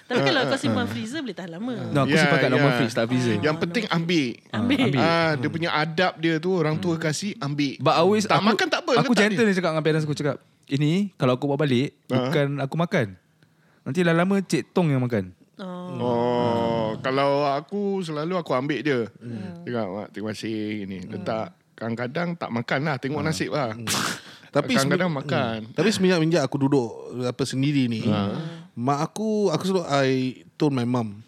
[0.05, 1.73] Tapi kalau kau simpan freezer Boleh tahan lama.
[1.89, 2.77] No aku Ya, simpan kat normal ya.
[2.77, 3.35] fridge tak freezer.
[3.39, 4.27] Yang penting ambil.
[4.51, 7.73] Ambil, Ah, dia punya adab dia tu orang tua kasih ambil.
[7.79, 8.91] but always tak aku, makan tak apa.
[8.95, 9.49] aku letak gentle dia.
[9.49, 10.37] ni cakap dengan parents aku cakap
[10.67, 13.07] ini kalau aku bawa balik bukan aku makan.
[13.81, 15.33] Nanti lama-lama cik tong yang makan.
[15.55, 15.89] Oh.
[15.95, 19.09] Oh, kalau aku selalu aku ambil dia.
[19.61, 21.01] Cakap, mak terima kasih ni.
[21.01, 23.75] Letak kadang-kadang tak makan lah, tengok nasib lah.
[24.55, 25.57] Tapi kadang-kadang makan.
[25.75, 26.87] Tapi semenjak-menjak aku duduk
[27.27, 28.07] apa sendiri ni,
[28.71, 30.07] mak aku aku selalu I
[30.55, 31.19] told my mum,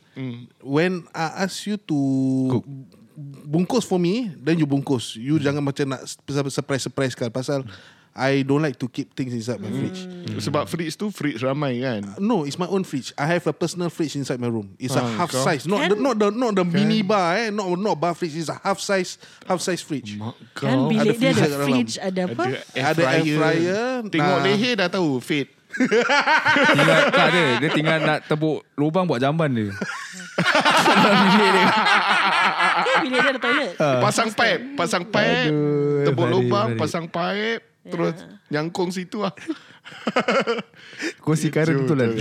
[0.63, 1.99] when I ask you to
[2.47, 2.63] Cook.
[3.43, 5.19] bungkus for me, then you bungkus.
[5.19, 6.07] You jangan macam nak
[6.47, 7.67] surprise surprise kan pasal
[8.17, 10.09] I don't like to keep things inside my fridge.
[10.39, 12.17] Sebab fridge tu fridge ramai kan.
[12.17, 13.13] No, it's my own fridge.
[13.13, 14.73] I have a personal fridge inside my room.
[14.75, 15.39] It's a Ah, half kau?
[15.39, 15.89] size, not Kan?
[15.89, 18.33] the, not the not the mini bar eh, not not bar fridge.
[18.33, 20.17] It's a half size half size fridge.
[20.51, 22.43] Kan bilik Ada dia ada fridge Ada apa
[22.73, 23.85] Ada air fryer.
[24.07, 24.43] Tengok Nah.
[24.43, 25.53] leher dah tahu fit.
[25.77, 29.69] tinggal tak ada dia tinggal nak tebuk lubang buat jamban dia
[30.87, 31.65] dalam bilik dia
[32.79, 38.15] Kan bilik dia ada toilet Pasang pipe, pasang pipe, Aduh, tebuk lubang, pasang pipe, terus
[38.47, 39.33] nyangkung situ lah.
[41.23, 42.11] kursi karen betul lah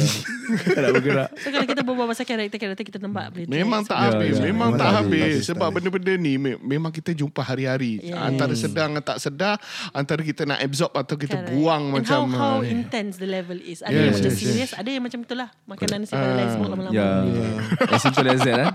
[0.69, 3.91] tak nak bergerak So kalau kita berbual pasal karakter-karakter Kita nampak boleh Memang trace.
[3.91, 4.43] tak Ya, habis, ya.
[4.45, 5.19] memang Memang tak tak habis.
[5.19, 7.99] habis, tak Sebab benda-benda ni me- memang kita jumpa hari-hari.
[8.05, 8.23] Ya.
[8.23, 9.59] Antara sedar dengan tak sedar,
[9.91, 11.51] antara kita nak absorb atau kita Correct.
[11.53, 14.37] buang And macam how, how ah, intense the level is Ada Yes, yang macam yes,
[14.37, 14.43] yes.
[14.45, 17.11] serius Ada yang macam itulah Makanan nasi padang smoke lama-lama ya
[17.95, 18.71] as simple as that eh?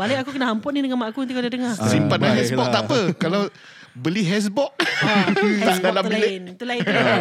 [0.00, 2.40] Balik aku kena hampun ni dengan mak aku Nanti kau dah dengar simpan dalam baiklah.
[2.40, 3.00] hashbox tak apa.
[3.14, 3.42] Kalau
[3.90, 4.70] beli hashbox
[5.66, 6.22] tak dalam bilik.
[6.22, 7.20] lain Tu lain tu lain.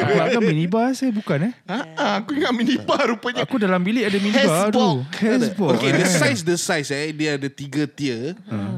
[0.00, 3.44] aku akan minibar saya bukan eh Ha, ah, aku ingat minibar rupanya.
[3.44, 7.46] aku dalam bilik ada minibar tu Hesbox Okay, the size the size eh dia ada
[7.46, 8.32] tiga tier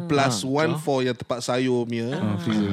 [0.05, 2.19] plus one for yang tempat sayur punya,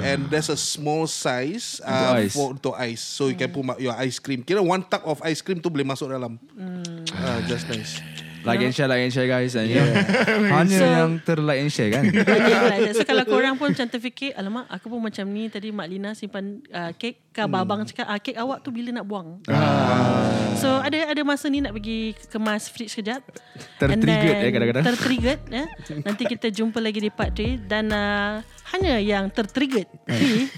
[0.04, 2.34] and there's a small size uh, ice.
[2.34, 3.00] for untuk ice.
[3.00, 4.44] So you can put ma- your ice cream.
[4.44, 6.36] Kira one tub of ice cream tu boleh masuk dalam.
[7.16, 8.04] Ah, just nice.
[8.50, 9.54] Like and share like and share guys.
[9.54, 9.86] And yeah.
[10.58, 12.10] hanya So- yang ter like and share kan?
[12.98, 16.60] So kalau korang pun macam terfikir Alamak aku pun macam ni Tadi Mak Lina simpan
[16.74, 19.40] uh, kek Ke abang cakap ah, Kek awak tu bila nak buang?
[20.58, 23.22] So ada ada masa ni nak pergi kemas fridge sekejap
[23.80, 24.84] Tertriggered then eh kadang-kadang.
[24.84, 25.66] Tertriggered ya.
[26.04, 28.42] Nanti kita jumpa lagi di part 3 Dan uh,
[28.76, 30.50] hanya yang tertriggered di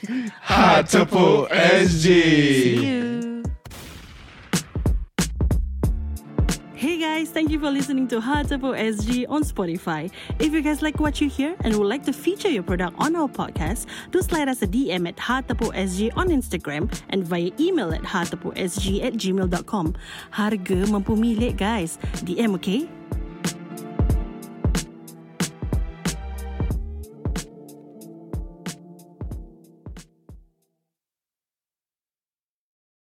[0.48, 2.06] Ha tepuk SG.
[2.08, 3.12] See you
[6.82, 10.10] Hey guys, thank you for listening to Hartapo SG on Spotify.
[10.40, 13.16] If you guys like what you hear and would like to feature your product on
[13.16, 17.94] our podcast, do slide us a DM at Hartapo SG on Instagram and via email
[17.94, 19.94] at hartaposg at gmail.com.
[20.34, 22.00] Harga mampu milik guys.
[22.26, 22.90] DM okay?